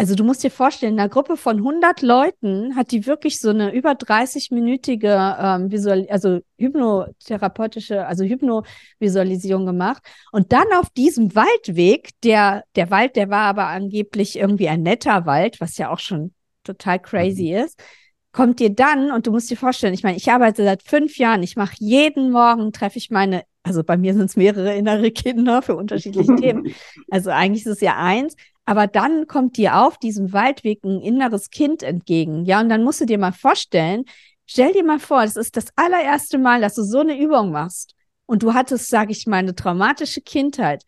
also 0.00 0.14
du 0.14 0.24
musst 0.24 0.42
dir 0.42 0.50
vorstellen, 0.50 0.94
in 0.94 0.98
einer 0.98 1.10
Gruppe 1.10 1.36
von 1.36 1.58
100 1.58 2.00
Leuten 2.00 2.74
hat 2.74 2.90
die 2.90 3.04
wirklich 3.04 3.38
so 3.38 3.50
eine 3.50 3.70
über 3.74 3.90
30-minütige 3.90 5.36
ähm, 5.38 5.70
Visual 5.70 6.06
also 6.08 6.40
hypnotherapeutische, 6.56 8.06
also 8.06 8.24
Hypnovisualisierung 8.24 9.66
gemacht. 9.66 10.02
Und 10.32 10.52
dann 10.52 10.64
auf 10.78 10.88
diesem 10.88 11.34
Waldweg, 11.34 12.18
der, 12.22 12.64
der 12.76 12.90
Wald, 12.90 13.14
der 13.14 13.28
war 13.28 13.42
aber 13.42 13.66
angeblich 13.66 14.38
irgendwie 14.38 14.70
ein 14.70 14.82
netter 14.82 15.26
Wald, 15.26 15.60
was 15.60 15.76
ja 15.76 15.90
auch 15.90 15.98
schon 15.98 16.32
total 16.64 16.98
crazy 16.98 17.50
mhm. 17.50 17.64
ist, 17.66 17.82
kommt 18.32 18.60
dir 18.60 18.70
dann, 18.70 19.10
und 19.10 19.26
du 19.26 19.32
musst 19.32 19.50
dir 19.50 19.56
vorstellen, 19.56 19.94
ich 19.94 20.02
meine, 20.02 20.16
ich 20.16 20.30
arbeite 20.30 20.64
seit 20.64 20.82
fünf 20.82 21.18
Jahren, 21.18 21.42
ich 21.42 21.56
mache 21.56 21.74
jeden 21.78 22.30
Morgen, 22.30 22.72
treffe 22.72 22.98
ich 22.98 23.10
meine 23.10 23.44
also 23.62 23.84
bei 23.84 23.96
mir 23.96 24.14
sind 24.14 24.24
es 24.24 24.36
mehrere 24.36 24.74
innere 24.74 25.10
Kinder 25.10 25.62
für 25.62 25.76
unterschiedliche 25.76 26.34
Themen. 26.36 26.74
Also 27.10 27.30
eigentlich 27.30 27.66
ist 27.66 27.72
es 27.72 27.80
ja 27.80 27.96
eins. 27.96 28.34
Aber 28.64 28.86
dann 28.86 29.26
kommt 29.26 29.56
dir 29.56 29.78
auf 29.78 29.98
diesem 29.98 30.32
Waldweg 30.32 30.84
ein 30.84 31.00
inneres 31.00 31.50
Kind 31.50 31.82
entgegen. 31.82 32.44
Ja, 32.44 32.60
und 32.60 32.68
dann 32.68 32.84
musst 32.84 33.00
du 33.00 33.06
dir 33.06 33.18
mal 33.18 33.32
vorstellen, 33.32 34.04
stell 34.46 34.72
dir 34.72 34.84
mal 34.84 35.00
vor, 35.00 35.22
das 35.22 35.36
ist 35.36 35.56
das 35.56 35.66
allererste 35.76 36.38
Mal, 36.38 36.60
dass 36.60 36.74
du 36.74 36.82
so 36.82 37.00
eine 37.00 37.18
Übung 37.18 37.50
machst. 37.50 37.94
Und 38.26 38.42
du 38.42 38.54
hattest, 38.54 38.88
sage 38.88 39.10
ich 39.12 39.26
mal, 39.26 39.38
eine 39.38 39.54
traumatische 39.54 40.20
Kindheit. 40.20 40.84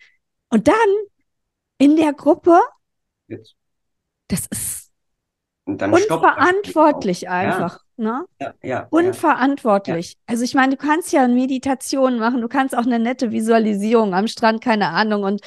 Und 0.48 0.68
dann 0.68 0.74
in 1.78 1.96
der 1.96 2.12
Gruppe, 2.12 2.60
Jetzt. 3.26 3.56
das 4.28 4.46
ist 4.46 4.81
unverantwortlich 5.64 7.28
einfach. 7.28 7.78
Ja. 7.96 8.04
Ne? 8.04 8.24
Ja, 8.40 8.54
ja, 8.62 8.86
Unverantwortlich. 8.90 10.16
Also 10.26 10.42
ich 10.44 10.54
meine, 10.54 10.76
du 10.76 10.76
kannst 10.76 11.12
ja 11.12 11.28
Meditationen 11.28 12.18
machen, 12.18 12.40
du 12.40 12.48
kannst 12.48 12.76
auch 12.76 12.84
eine 12.84 12.98
nette 12.98 13.30
Visualisierung 13.30 14.14
am 14.14 14.26
Strand, 14.26 14.62
keine 14.62 14.88
Ahnung, 14.88 15.22
und 15.22 15.40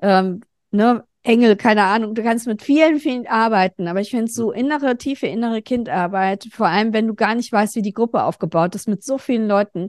ähm, 0.00 0.42
ne, 0.70 1.04
Engel, 1.22 1.56
keine 1.56 1.84
Ahnung, 1.84 2.14
du 2.14 2.22
kannst 2.22 2.46
mit 2.46 2.62
vielen, 2.62 3.00
vielen 3.00 3.26
arbeiten, 3.26 3.88
aber 3.88 4.00
ich 4.00 4.10
finde 4.10 4.30
so 4.30 4.52
innere, 4.52 4.98
tiefe 4.98 5.26
innere 5.26 5.62
Kindarbeit, 5.62 6.46
vor 6.52 6.66
allem 6.66 6.92
wenn 6.92 7.06
du 7.06 7.14
gar 7.14 7.34
nicht 7.34 7.50
weißt, 7.50 7.76
wie 7.76 7.82
die 7.82 7.94
Gruppe 7.94 8.22
aufgebaut 8.24 8.74
ist, 8.74 8.86
mit 8.86 9.02
so 9.02 9.16
vielen 9.16 9.48
Leuten, 9.48 9.88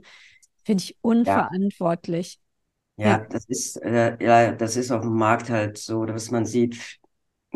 finde 0.64 0.82
ich 0.82 0.96
unverantwortlich. 1.02 2.38
Ja, 2.96 3.06
ja, 3.06 3.26
das 3.28 3.44
ist, 3.44 3.76
äh, 3.82 4.16
ja, 4.24 4.52
das 4.52 4.76
ist 4.76 4.90
auf 4.90 5.02
dem 5.02 5.16
Markt 5.16 5.50
halt 5.50 5.76
so, 5.76 6.06
dass 6.06 6.30
man 6.30 6.46
sieht, 6.46 6.98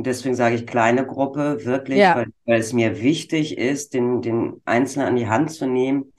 deswegen 0.03 0.35
sage 0.35 0.55
ich 0.55 0.67
kleine 0.67 1.07
Gruppe, 1.07 1.65
wirklich, 1.65 1.99
ja. 1.99 2.17
weil, 2.17 2.27
weil 2.47 2.61
es 2.61 2.73
mir 2.73 3.01
wichtig 3.01 3.59
ist, 3.59 3.95
den, 3.95 4.23
den 4.23 4.61
Einzelnen 4.65 5.09
an 5.09 5.17
die 5.17 5.29
Hand 5.29 5.51
zu 5.51 5.67
nehmen 5.67 6.13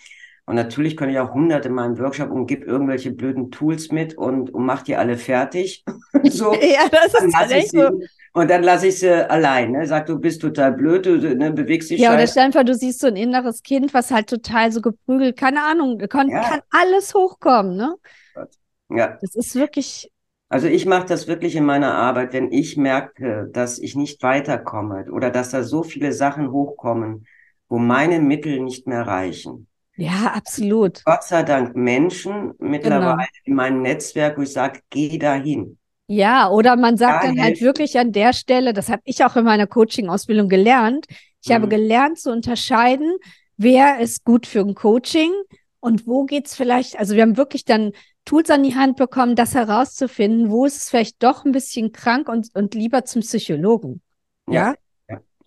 und 0.51 0.55
natürlich 0.55 0.97
könnte 0.97 1.13
ich 1.13 1.19
auch 1.19 1.33
hundert 1.33 1.65
in 1.65 1.73
meinem 1.73 1.97
Workshop 1.97 2.29
und 2.29 2.45
gib 2.47 2.65
irgendwelche 2.65 3.11
blöden 3.11 3.51
Tools 3.51 3.89
mit 3.91 4.17
und, 4.17 4.53
und 4.53 4.65
mach 4.65 4.81
die 4.81 4.97
alle 4.97 5.17
fertig. 5.17 5.85
so. 6.23 6.53
Ja, 6.61 6.89
das 6.89 7.13
ist 7.23 7.51
echt 7.51 7.71
so. 7.71 8.01
Und 8.33 8.49
dann 8.49 8.63
lasse 8.63 8.87
ich 8.87 8.99
sie 8.99 9.29
allein. 9.29 9.71
Ne? 9.71 9.87
Sag, 9.87 10.07
du 10.07 10.19
bist 10.19 10.41
total 10.41 10.73
blöd, 10.73 11.05
du 11.05 11.17
ne, 11.17 11.51
bewegst 11.51 11.89
dich. 11.89 11.99
Ja, 11.99 12.13
oder 12.13 12.27
stell 12.27 12.43
einfach, 12.43 12.65
du 12.65 12.75
siehst 12.75 12.99
so 12.99 13.07
ein 13.07 13.15
inneres 13.15 13.61
Kind, 13.61 13.93
was 13.93 14.11
halt 14.11 14.27
total 14.27 14.71
so 14.73 14.81
geprügelt, 14.81 15.37
keine 15.37 15.61
Ahnung, 15.63 15.97
kann, 16.09 16.29
ja. 16.29 16.41
kann 16.41 16.61
alles 16.69 17.13
hochkommen, 17.13 17.75
ne? 17.75 17.95
Ja. 18.89 19.17
Das 19.21 19.35
ist 19.35 19.55
wirklich. 19.55 20.11
Also 20.51 20.67
ich 20.67 20.85
mache 20.85 21.05
das 21.05 21.27
wirklich 21.27 21.55
in 21.55 21.65
meiner 21.65 21.95
Arbeit, 21.95 22.33
wenn 22.33 22.51
ich 22.51 22.75
merke, 22.77 23.49
dass 23.53 23.79
ich 23.79 23.95
nicht 23.95 24.21
weiterkomme 24.21 25.05
oder 25.11 25.29
dass 25.29 25.51
da 25.51 25.63
so 25.63 25.83
viele 25.83 26.11
Sachen 26.11 26.51
hochkommen, 26.51 27.25
wo 27.69 27.77
meine 27.77 28.19
Mittel 28.19 28.59
nicht 28.59 28.85
mehr 28.85 29.07
reichen 29.07 29.67
ja, 30.01 30.33
absolut. 30.35 31.03
Gott 31.05 31.23
sei 31.23 31.43
Dank 31.43 31.75
Menschen 31.75 32.53
mittlerweile 32.59 33.17
genau. 33.17 33.25
in 33.43 33.53
meinem 33.53 33.81
Netzwerk, 33.81 34.37
wo 34.37 34.41
ich 34.41 34.53
sage, 34.53 34.79
geh 34.89 35.17
dahin. 35.17 35.77
Ja, 36.07 36.49
oder 36.49 36.75
man 36.75 36.97
sagt 36.97 37.23
da 37.23 37.27
dann 37.27 37.41
halt 37.41 37.61
wirklich 37.61 37.97
an 37.99 38.11
der 38.11 38.33
Stelle, 38.33 38.73
das 38.73 38.89
habe 38.89 39.01
ich 39.05 39.23
auch 39.23 39.35
in 39.35 39.45
meiner 39.45 39.67
Coaching-Ausbildung 39.67 40.49
gelernt. 40.49 41.05
Ich 41.43 41.49
mhm. 41.49 41.53
habe 41.53 41.67
gelernt 41.67 42.19
zu 42.19 42.31
unterscheiden, 42.31 43.15
wer 43.57 43.99
ist 43.99 44.25
gut 44.25 44.47
für 44.47 44.61
ein 44.61 44.75
Coaching 44.75 45.31
und 45.79 46.07
wo 46.07 46.25
geht's 46.25 46.55
vielleicht, 46.55 46.97
also 46.97 47.15
wir 47.15 47.21
haben 47.21 47.37
wirklich 47.37 47.63
dann 47.63 47.91
Tools 48.25 48.49
an 48.49 48.63
die 48.63 48.75
Hand 48.75 48.97
bekommen, 48.97 49.35
das 49.35 49.55
herauszufinden, 49.55 50.51
wo 50.51 50.65
ist 50.65 50.77
es 50.77 50.89
vielleicht 50.89 51.21
doch 51.23 51.45
ein 51.45 51.51
bisschen 51.51 51.91
krank 51.91 52.29
und, 52.29 52.49
und 52.53 52.75
lieber 52.75 53.03
zum 53.05 53.21
Psychologen. 53.21 54.01
Ja. 54.47 54.53
ja? 54.63 54.75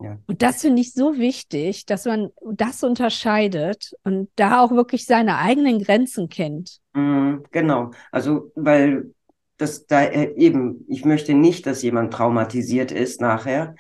Ja. 0.03 0.19
Und 0.27 0.43
das 0.43 0.61
finde 0.61 0.83
ich 0.83 0.93
so 0.93 1.19
wichtig, 1.19 1.87
dass 1.87 2.05
man 2.05 2.31
das 2.53 2.83
unterscheidet 2.83 3.93
und 4.03 4.29
da 4.37 4.61
auch 4.61 4.73
wirklich 4.73 5.07
seine 5.07 5.39
eigenen 5.39 5.83
Grenzen 5.83 6.29
kennt. 6.29 6.81
Mm, 6.95 7.37
genau. 7.51 7.93
Also, 8.11 8.51
weil 8.55 9.15
das 9.57 9.87
da 9.87 10.03
äh, 10.03 10.35
eben, 10.37 10.85
ich 10.89 11.05
möchte 11.05 11.35
nicht, 11.35 11.67
dass 11.67 11.83
jemand 11.83 12.13
traumatisiert 12.13 12.93
ist 12.93 13.21
nachher, 13.21 13.77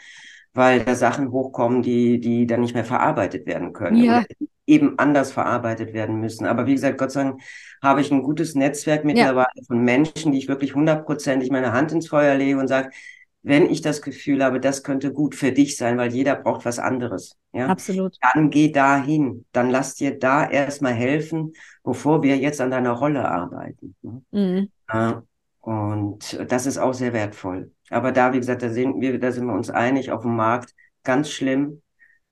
weil 0.54 0.84
da 0.84 0.94
Sachen 0.94 1.30
hochkommen, 1.32 1.82
die, 1.82 2.20
die 2.20 2.46
dann 2.46 2.60
nicht 2.60 2.74
mehr 2.74 2.84
verarbeitet 2.84 3.46
werden 3.46 3.72
können. 3.72 4.02
Ja. 4.02 4.24
Eben 4.66 4.98
anders 4.98 5.30
verarbeitet 5.32 5.92
werden 5.92 6.20
müssen. 6.20 6.46
Aber 6.46 6.66
wie 6.66 6.74
gesagt, 6.74 6.96
Gott 6.96 7.10
sei 7.10 7.24
Dank 7.24 7.42
habe 7.82 8.00
ich 8.00 8.10
ein 8.10 8.22
gutes 8.22 8.54
Netzwerk 8.54 9.04
mittlerweile 9.04 9.48
ja. 9.56 9.62
von 9.66 9.84
Menschen, 9.84 10.32
die 10.32 10.38
ich 10.38 10.48
wirklich 10.48 10.74
hundertprozentig 10.74 11.50
meine 11.50 11.72
Hand 11.72 11.92
ins 11.92 12.08
Feuer 12.08 12.34
lege 12.34 12.58
und 12.58 12.68
sage, 12.68 12.90
wenn 13.42 13.68
ich 13.68 13.82
das 13.82 14.00
Gefühl 14.00 14.42
habe, 14.42 14.58
das 14.58 14.82
könnte 14.82 15.12
gut 15.12 15.34
für 15.34 15.52
dich 15.52 15.76
sein, 15.76 15.98
weil 15.98 16.14
jeder 16.14 16.34
braucht 16.34 16.64
was 16.64 16.78
anderes. 16.78 17.36
Ja? 17.52 17.66
Absolut. 17.66 18.16
Dann 18.32 18.48
geh 18.48 18.72
dahin. 18.72 19.44
Dann 19.52 19.68
lass 19.68 19.96
dir 19.96 20.18
da 20.18 20.48
erstmal 20.48 20.94
helfen, 20.94 21.52
bevor 21.82 22.22
wir 22.22 22.38
jetzt 22.38 22.62
an 22.62 22.70
deiner 22.70 22.92
Rolle 22.92 23.28
arbeiten. 23.28 23.94
Ne? 24.00 24.22
Mhm. 24.30 24.68
Ja, 24.90 25.22
und 25.60 26.38
das 26.48 26.64
ist 26.64 26.78
auch 26.78 26.94
sehr 26.94 27.12
wertvoll. 27.12 27.70
Aber 27.90 28.12
da, 28.12 28.32
wie 28.32 28.38
gesagt, 28.38 28.62
da 28.62 28.70
sind 28.70 29.00
wir, 29.00 29.18
da 29.18 29.32
sind 29.32 29.46
wir 29.46 29.54
uns 29.54 29.70
einig 29.70 30.10
auf 30.10 30.22
dem 30.22 30.36
Markt. 30.36 30.74
Ganz 31.02 31.30
schlimm. 31.30 31.82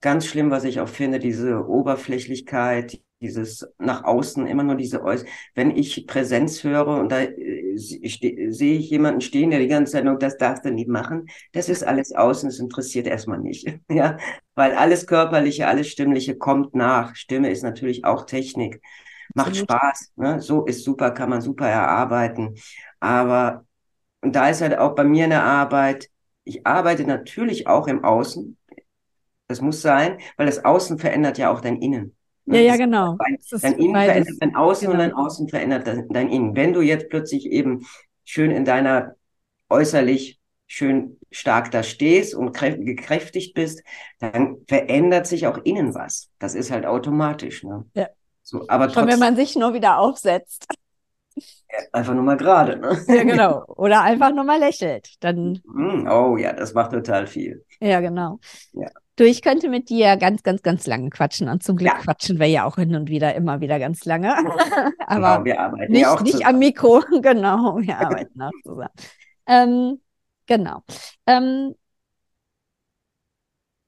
Ganz 0.00 0.26
schlimm, 0.26 0.50
was 0.50 0.64
ich 0.64 0.80
auch 0.80 0.88
finde, 0.88 1.18
diese 1.18 1.66
Oberflächlichkeit, 1.66 3.00
dieses 3.22 3.66
nach 3.78 4.04
außen, 4.04 4.46
immer 4.46 4.64
nur 4.64 4.74
diese 4.74 5.02
Äuß 5.04 5.24
Wenn 5.54 5.70
ich 5.70 6.06
Präsenz 6.06 6.64
höre 6.64 6.88
und 6.98 7.10
da 7.12 7.20
äh, 7.20 7.76
sehe 7.76 8.78
ich 8.78 8.90
jemanden 8.90 9.20
stehen, 9.20 9.50
der 9.50 9.60
die 9.60 9.68
ganze 9.68 9.92
Zeit 9.92 10.04
nur, 10.04 10.18
das 10.18 10.36
darfst 10.36 10.64
du 10.64 10.72
nicht 10.72 10.88
machen, 10.88 11.28
das 11.52 11.68
ist 11.68 11.84
alles 11.84 12.12
außen, 12.12 12.48
das 12.48 12.58
interessiert 12.58 13.06
erstmal 13.06 13.38
nicht. 13.38 13.72
ja, 13.88 14.18
weil 14.54 14.74
alles 14.74 15.06
Körperliche, 15.06 15.68
alles 15.68 15.88
Stimmliche 15.88 16.36
kommt 16.36 16.74
nach. 16.74 17.14
Stimme 17.14 17.50
ist 17.50 17.62
natürlich 17.62 18.04
auch 18.04 18.26
Technik. 18.26 18.80
Macht 19.34 19.48
Absolut. 19.48 19.70
Spaß. 19.70 20.12
Ne? 20.16 20.40
So 20.40 20.64
ist 20.64 20.84
super, 20.84 21.12
kann 21.12 21.30
man 21.30 21.40
super 21.40 21.68
erarbeiten. 21.68 22.56
Aber 23.00 23.64
und 24.22 24.34
da 24.34 24.48
ist 24.48 24.62
halt 24.62 24.78
auch 24.78 24.94
bei 24.94 25.04
mir 25.04 25.24
eine 25.24 25.42
Arbeit, 25.42 26.08
ich 26.44 26.66
arbeite 26.66 27.04
natürlich 27.04 27.66
auch 27.66 27.86
im 27.86 28.04
Außen. 28.04 28.56
Das 29.48 29.60
muss 29.60 29.82
sein, 29.82 30.18
weil 30.36 30.46
das 30.46 30.64
Außen 30.64 30.98
verändert 30.98 31.38
ja 31.38 31.52
auch 31.52 31.60
dein 31.60 31.80
Innen. 31.82 32.16
Ja, 32.46 32.60
ja, 32.60 32.76
genau. 32.76 33.16
Dein 33.60 33.78
Innen 33.78 33.94
verändert 33.94 34.36
dein 34.40 34.56
Außen 34.56 34.86
genau. 34.88 34.92
und 34.92 34.98
dein 34.98 35.14
Außen 35.14 35.48
verändert 35.48 35.86
dein 35.86 36.28
Innen. 36.30 36.56
Wenn 36.56 36.72
du 36.72 36.80
jetzt 36.80 37.08
plötzlich 37.10 37.46
eben 37.46 37.86
schön 38.24 38.50
in 38.50 38.64
deiner 38.64 39.14
äußerlich 39.68 40.40
schön 40.66 41.18
stark 41.30 41.70
da 41.70 41.82
stehst 41.82 42.34
und 42.34 42.56
gekräftigt 42.58 43.54
bist, 43.54 43.82
dann 44.20 44.56
verändert 44.68 45.26
sich 45.26 45.46
auch 45.46 45.58
innen 45.64 45.94
was. 45.94 46.30
Das 46.38 46.54
ist 46.54 46.70
halt 46.70 46.86
automatisch. 46.86 47.62
Ne? 47.62 47.84
Ja. 47.94 48.08
So, 48.42 48.64
aber 48.68 48.88
trotzdem, 48.88 49.08
wenn 49.08 49.18
man 49.18 49.36
sich 49.36 49.54
nur 49.54 49.74
wieder 49.74 49.98
aufsetzt. 49.98 50.66
Einfach 51.92 52.14
nur 52.14 52.22
mal 52.22 52.36
gerade. 52.36 52.78
Ne? 52.78 52.98
Ja, 53.08 53.22
genau. 53.24 53.64
Oder 53.66 54.02
einfach 54.02 54.32
nur 54.32 54.44
mal 54.44 54.58
lächelt. 54.58 55.14
Dann. 55.20 55.60
Hm, 55.64 56.06
oh 56.10 56.36
ja, 56.36 56.52
das 56.52 56.74
macht 56.74 56.92
total 56.92 57.26
viel. 57.26 57.64
Ja, 57.80 58.00
genau. 58.00 58.38
Ja. 58.72 58.88
Du, 59.16 59.24
ich 59.24 59.42
könnte 59.42 59.68
mit 59.68 59.90
dir 59.90 60.16
ganz, 60.16 60.42
ganz, 60.42 60.62
ganz 60.62 60.86
lange 60.86 61.10
quatschen. 61.10 61.48
Und 61.48 61.62
zum 61.62 61.76
Glück 61.76 61.92
ja. 61.92 61.98
quatschen 61.98 62.38
wir 62.38 62.46
ja 62.46 62.64
auch 62.64 62.76
hin 62.76 62.94
und 62.94 63.08
wieder 63.08 63.34
immer 63.34 63.60
wieder 63.60 63.78
ganz 63.78 64.04
lange. 64.04 64.34
Aber 65.06 65.38
genau, 65.38 65.44
wir 65.44 65.60
arbeiten 65.60 65.92
nicht, 65.92 66.02
ja 66.02 66.14
auch 66.14 66.22
nicht 66.22 66.46
am 66.46 66.58
Mikro. 66.58 67.02
genau, 67.22 67.78
wir 67.78 67.98
arbeiten 67.98 68.40
auch 68.40 68.50
zusammen. 68.64 68.90
Ähm, 69.46 70.00
genau. 70.46 70.82
Ähm, 71.26 71.74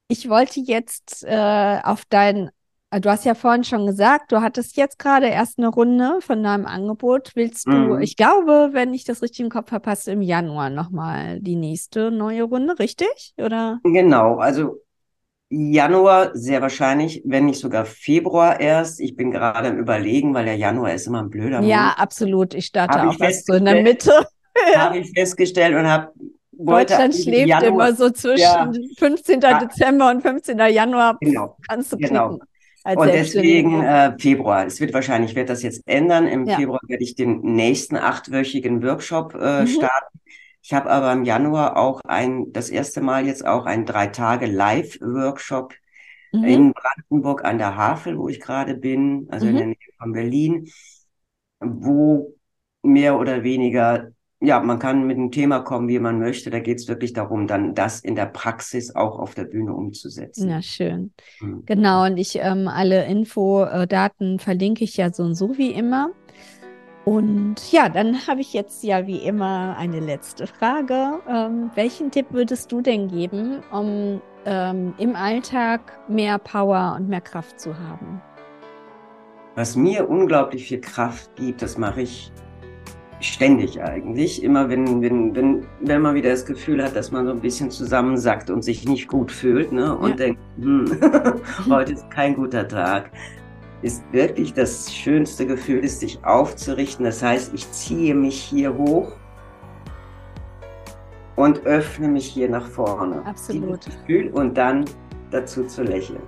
ich 0.08 0.28
wollte 0.28 0.60
jetzt 0.60 1.24
äh, 1.24 1.80
auf 1.82 2.04
dein 2.08 2.50
du 3.00 3.10
hast 3.10 3.24
ja 3.24 3.34
vorhin 3.34 3.64
schon 3.64 3.86
gesagt, 3.86 4.32
du 4.32 4.40
hattest 4.40 4.76
jetzt 4.76 4.98
gerade 4.98 5.26
erst 5.28 5.58
eine 5.58 5.68
Runde 5.68 6.18
von 6.20 6.42
deinem 6.42 6.66
Angebot. 6.66 7.30
Willst 7.34 7.66
du, 7.66 7.70
Mhm. 7.72 8.00
ich 8.02 8.16
glaube, 8.16 8.70
wenn 8.72 8.92
ich 8.94 9.04
das 9.04 9.22
richtig 9.22 9.40
im 9.40 9.50
Kopf 9.50 9.72
habe, 9.72 9.90
hast 9.90 10.06
du 10.06 10.10
im 10.12 10.22
Januar 10.22 10.70
nochmal 10.70 11.40
die 11.40 11.56
nächste 11.56 12.10
neue 12.10 12.42
Runde, 12.44 12.78
richtig? 12.78 13.34
Oder? 13.38 13.80
Genau, 13.84 14.36
also 14.36 14.76
Januar 15.50 16.30
sehr 16.34 16.62
wahrscheinlich, 16.62 17.22
wenn 17.24 17.46
nicht 17.46 17.60
sogar 17.60 17.84
Februar 17.84 18.58
erst. 18.60 18.98
Ich 19.00 19.14
bin 19.14 19.30
gerade 19.30 19.68
am 19.68 19.78
Überlegen, 19.78 20.34
weil 20.34 20.46
der 20.46 20.56
Januar 20.56 20.94
ist 20.94 21.06
immer 21.06 21.22
ein 21.22 21.30
blöder 21.30 21.60
Ja, 21.60 21.76
Monat. 21.82 21.98
absolut. 21.98 22.54
Ich 22.54 22.66
starte 22.66 22.98
Habe 22.98 23.10
auch 23.10 23.14
ich 23.14 23.20
erst 23.20 23.46
so 23.46 23.54
in 23.54 23.64
der 23.64 23.82
Mitte. 23.82 24.10
Habe 24.74 24.98
ich 24.98 25.10
festgestellt 25.12 25.74
und 25.76 25.86
habe 25.88 26.12
Deutschland 26.52 27.14
schläft 27.14 27.48
Januar- 27.48 27.68
immer 27.68 27.92
so 27.94 28.10
zwischen 28.10 28.38
Ja. 28.40 28.70
15. 28.98 29.40
Ja. 29.40 29.58
Dezember 29.58 30.10
und 30.10 30.22
15. 30.22 30.58
Januar. 30.58 31.18
Genau. 31.20 31.56
Kannst 31.68 31.92
du 31.92 31.96
Genau. 31.98 32.28
knicken. 32.30 32.46
Und 32.84 33.06
deswegen 33.14 33.82
äh, 33.82 34.14
Februar. 34.18 34.66
Es 34.66 34.80
wird 34.80 34.92
wahrscheinlich, 34.92 35.30
ich 35.30 35.36
werde 35.36 35.48
das 35.52 35.62
jetzt 35.62 35.82
ändern. 35.86 36.26
Im 36.26 36.46
Ja. 36.46 36.56
Februar 36.56 36.80
werde 36.86 37.02
ich 37.02 37.14
den 37.14 37.40
nächsten 37.40 37.96
achtwöchigen 37.96 38.82
Workshop 38.82 39.34
äh, 39.34 39.62
Mhm. 39.64 39.66
starten. 39.66 40.20
Ich 40.62 40.72
habe 40.72 40.90
aber 40.90 41.12
im 41.12 41.24
Januar 41.24 41.76
auch 41.76 42.00
ein, 42.06 42.52
das 42.52 42.70
erste 42.70 43.00
Mal 43.00 43.26
jetzt 43.26 43.44
auch 43.46 43.66
ein 43.66 43.84
drei 43.86 44.06
Tage 44.08 44.46
Live-Workshop 44.46 45.74
Mhm. 46.32 46.44
in 46.46 46.72
Brandenburg 46.72 47.44
an 47.44 47.58
der 47.58 47.76
Havel, 47.76 48.18
wo 48.18 48.28
ich 48.28 48.40
gerade 48.40 48.74
bin, 48.74 49.26
also 49.30 49.46
in 49.48 49.54
Mhm. 49.54 49.58
der 49.58 49.66
Nähe 49.66 49.76
von 49.98 50.12
Berlin, 50.12 50.68
wo 51.60 52.34
mehr 52.82 53.18
oder 53.18 53.42
weniger, 53.42 54.12
ja, 54.44 54.60
man 54.60 54.78
kann 54.78 55.06
mit 55.06 55.16
einem 55.16 55.30
Thema 55.30 55.60
kommen, 55.60 55.88
wie 55.88 55.98
man 55.98 56.18
möchte. 56.18 56.50
Da 56.50 56.60
geht 56.60 56.78
es 56.78 56.88
wirklich 56.88 57.12
darum, 57.12 57.46
dann 57.46 57.74
das 57.74 58.00
in 58.00 58.14
der 58.14 58.26
Praxis 58.26 58.94
auch 58.94 59.18
auf 59.18 59.34
der 59.34 59.44
Bühne 59.44 59.72
umzusetzen. 59.72 60.48
Ja, 60.48 60.62
schön. 60.62 61.12
Hm. 61.38 61.62
Genau, 61.66 62.04
und 62.04 62.16
ich 62.16 62.36
ähm, 62.36 62.68
alle 62.68 63.06
Infodaten 63.06 64.38
verlinke 64.38 64.84
ich 64.84 64.96
ja 64.96 65.12
so 65.12 65.22
und 65.22 65.34
so 65.34 65.56
wie 65.58 65.72
immer. 65.72 66.10
Und 67.04 67.56
ja, 67.70 67.90
dann 67.90 68.26
habe 68.26 68.40
ich 68.40 68.54
jetzt 68.54 68.82
ja 68.82 69.06
wie 69.06 69.18
immer 69.18 69.76
eine 69.76 70.00
letzte 70.00 70.46
Frage. 70.46 71.20
Ähm, 71.28 71.70
welchen 71.74 72.10
Tipp 72.10 72.26
würdest 72.30 72.72
du 72.72 72.80
denn 72.80 73.08
geben, 73.08 73.62
um 73.70 74.22
ähm, 74.46 74.94
im 74.98 75.14
Alltag 75.14 76.00
mehr 76.08 76.38
Power 76.38 76.96
und 76.98 77.08
mehr 77.08 77.20
Kraft 77.20 77.60
zu 77.60 77.78
haben? 77.78 78.22
Was 79.54 79.76
mir 79.76 80.08
unglaublich 80.08 80.66
viel 80.66 80.80
Kraft 80.80 81.36
gibt, 81.36 81.62
das 81.62 81.76
mache 81.78 82.02
ich 82.02 82.32
ständig 83.24 83.82
eigentlich. 83.82 84.42
Immer 84.42 84.68
wenn, 84.68 85.00
wenn, 85.02 85.34
wenn, 85.34 85.66
wenn 85.80 86.02
man 86.02 86.14
wieder 86.14 86.30
das 86.30 86.44
Gefühl 86.44 86.82
hat, 86.82 86.94
dass 86.94 87.10
man 87.10 87.26
so 87.26 87.32
ein 87.32 87.40
bisschen 87.40 87.70
zusammensackt 87.70 88.50
und 88.50 88.62
sich 88.62 88.86
nicht 88.86 89.08
gut 89.08 89.32
fühlt, 89.32 89.72
ne? 89.72 89.96
Und 89.96 90.10
Ja. 90.10 90.16
denkt, 90.16 90.40
hm, 90.58 91.00
heute 91.70 91.92
ist 91.94 92.10
kein 92.10 92.34
guter 92.36 92.66
Tag. 92.68 93.10
Ist 93.82 94.02
wirklich 94.12 94.54
das 94.54 94.92
schönste 94.92 95.46
Gefühl, 95.46 95.84
ist 95.84 96.00
sich 96.00 96.18
aufzurichten. 96.24 97.04
Das 97.04 97.22
heißt, 97.22 97.52
ich 97.54 97.70
ziehe 97.72 98.14
mich 98.14 98.36
hier 98.40 98.74
hoch 98.76 99.12
und 101.36 101.64
öffne 101.66 102.08
mich 102.08 102.26
hier 102.26 102.48
nach 102.48 102.66
vorne. 102.66 103.22
Absolut. 103.26 103.84
Dieses 103.84 104.00
Gefühl 104.00 104.28
und 104.30 104.56
dann 104.56 104.84
dazu 105.30 105.64
zu 105.64 105.82
lächeln. 105.82 106.22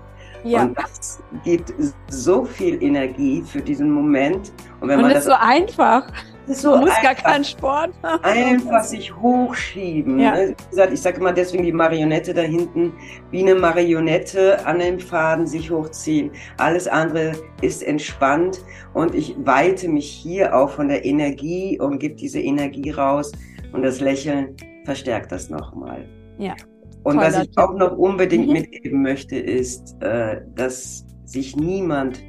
Ja, 0.44 0.62
Und 0.62 0.78
das 0.78 1.20
gibt 1.44 1.72
so 2.08 2.44
viel 2.44 2.82
Energie 2.82 3.42
für 3.42 3.60
diesen 3.60 3.90
Moment. 3.90 4.52
Und 4.80 4.88
wenn 4.88 4.96
und 4.98 5.02
man 5.02 5.10
es 5.12 5.18
ist 5.18 5.28
das 5.28 5.38
so 5.38 5.44
einfach. 5.44 6.06
Ist 6.48 6.64
Du 6.64 6.76
musst 6.76 7.02
gar 7.02 7.14
keinen 7.14 7.44
Sport 7.44 7.90
machen. 8.02 8.20
einfach 8.24 8.82
sich 8.84 9.14
hochschieben. 9.16 10.18
Ja. 10.18 10.32
ne? 10.34 10.48
Wie 10.50 10.70
gesagt, 10.70 10.92
ich 10.92 11.00
sage 11.02 11.18
immer 11.18 11.32
deswegen 11.32 11.64
die 11.64 11.72
Marionette 11.72 12.32
da 12.34 12.42
hinten, 12.42 12.92
wie 13.30 13.40
eine 13.40 13.54
Marionette 13.54 14.64
an 14.66 14.78
dem 14.78 14.98
Faden 14.98 15.46
sich 15.46 15.70
hochziehen. 15.70 16.30
Alles 16.58 16.86
andere 16.88 17.32
ist 17.62 17.82
entspannt 17.82 18.60
und 18.94 19.14
ich 19.14 19.34
weite 19.44 19.88
mich 19.88 20.08
hier 20.10 20.54
auch 20.56 20.70
von 20.70 20.88
der 20.88 21.04
Energie 21.04 21.78
und 21.80 21.98
gebe 21.98 22.14
diese 22.14 22.40
Energie 22.40 22.90
raus 22.90 23.32
und 23.72 23.82
das 23.82 24.00
Lächeln 24.00 24.56
verstärkt 24.84 25.32
das 25.32 25.50
nochmal. 25.50 26.04
Ja. 26.38 26.54
Und 27.02 27.18
was 27.18 27.40
ich 27.40 27.50
auch 27.56 27.74
noch 27.74 27.96
unbedingt 27.96 28.46
Mhm. 28.48 28.52
mitgeben 28.52 29.02
möchte, 29.02 29.36
ist, 29.36 29.96
äh, 30.02 30.40
dass 30.54 31.04
sich 31.24 31.56
niemand 31.56 32.20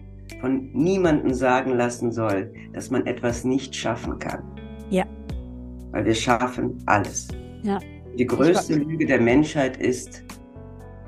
von 0.41 0.69
niemandem 0.73 1.33
sagen 1.33 1.71
lassen 1.75 2.11
soll, 2.11 2.53
dass 2.73 2.89
man 2.91 3.05
etwas 3.05 3.43
nicht 3.43 3.75
schaffen 3.75 4.19
kann. 4.19 4.43
Ja. 4.89 5.05
Weil 5.91 6.05
wir 6.05 6.15
schaffen 6.15 6.81
alles. 6.85 7.27
Ja. 7.63 7.79
Die 8.17 8.25
größte 8.25 8.75
Lüge 8.75 9.05
der 9.05 9.21
Menschheit 9.21 9.77
ist, 9.77 10.23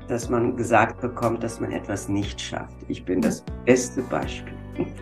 dass 0.08 0.28
man 0.28 0.56
gesagt 0.56 1.00
bekommt, 1.00 1.42
dass 1.42 1.60
man 1.60 1.72
etwas 1.72 2.08
nicht 2.08 2.40
schafft. 2.40 2.76
Ich 2.88 3.04
bin 3.04 3.20
das 3.20 3.44
beste 3.64 4.02
Beispiel. 4.02 4.54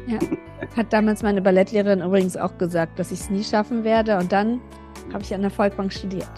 Hat 0.76 0.92
damals 0.92 1.22
meine 1.22 1.40
Ballettlehrerin 1.40 2.00
übrigens 2.02 2.36
auch 2.36 2.56
gesagt, 2.58 2.98
dass 2.98 3.10
ich 3.12 3.20
es 3.20 3.30
nie 3.30 3.44
schaffen 3.44 3.84
werde. 3.84 4.18
Und 4.18 4.32
dann 4.32 4.60
habe 5.12 5.22
ich 5.22 5.34
an 5.34 5.40
der 5.42 5.50
Volkbank 5.50 5.92
studiert. 5.92 6.28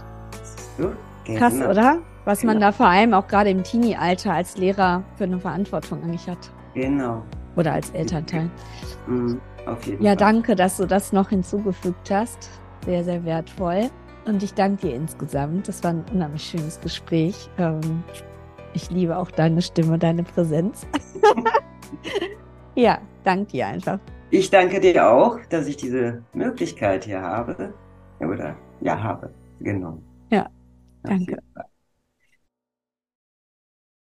So, 0.79 0.93
Krass, 1.37 1.55
genau. 1.55 1.71
oder? 1.71 1.99
Was 2.25 2.45
man 2.45 2.57
Genau. 2.57 2.67
da 2.69 2.73
vor 2.73 2.87
allem 2.87 3.15
auch 3.15 3.27
gerade 3.27 3.51
im 3.51 3.63
Teenie-Alter 3.65 4.35
als 4.35 4.57
Lehrer 4.57 5.03
für 5.17 5.25
eine 5.25 5.39
Verantwortung 5.41 6.03
eigentlich 6.03 6.29
hat. 6.29 6.51
Genau. 6.75 7.23
Oder 7.61 7.75
als 7.75 7.91
Elternteil. 7.91 8.51
Mhm. 9.07 9.41
Ja, 10.01 10.11
Fall. 10.11 10.17
danke, 10.17 10.57
dass 10.57 10.79
du 10.79 10.87
das 10.87 11.13
noch 11.13 11.29
hinzugefügt 11.29 12.11
hast. 12.11 12.51
Sehr, 12.87 13.05
sehr 13.05 13.25
wertvoll. 13.25 13.91
Und 14.25 14.43
ich 14.43 14.55
danke 14.55 14.89
dir 14.89 14.95
insgesamt. 14.95 15.69
Das 15.69 15.85
war 15.85 15.91
ein 15.91 16.05
unheimlich 16.13 16.43
schönes 16.43 16.81
Gespräch. 16.81 17.51
Ähm, 17.59 18.03
ich 18.73 18.91
liebe 18.91 19.17
auch 19.17 19.31
deine 19.31 19.61
Stimme, 19.61 19.99
deine 19.99 20.23
Präsenz. 20.23 20.87
ja, 22.75 22.99
danke 23.25 23.53
dir 23.53 23.67
einfach. 23.67 23.99
Ich 24.31 24.49
danke 24.49 24.81
dir 24.81 25.11
auch, 25.11 25.39
dass 25.51 25.67
ich 25.67 25.77
diese 25.77 26.23
Möglichkeit 26.33 27.05
hier 27.05 27.21
habe. 27.21 27.75
Oder 28.21 28.57
ja, 28.81 29.03
habe. 29.03 29.35
Genau. 29.61 29.99
Ja, 30.31 30.49
danke. 31.03 31.39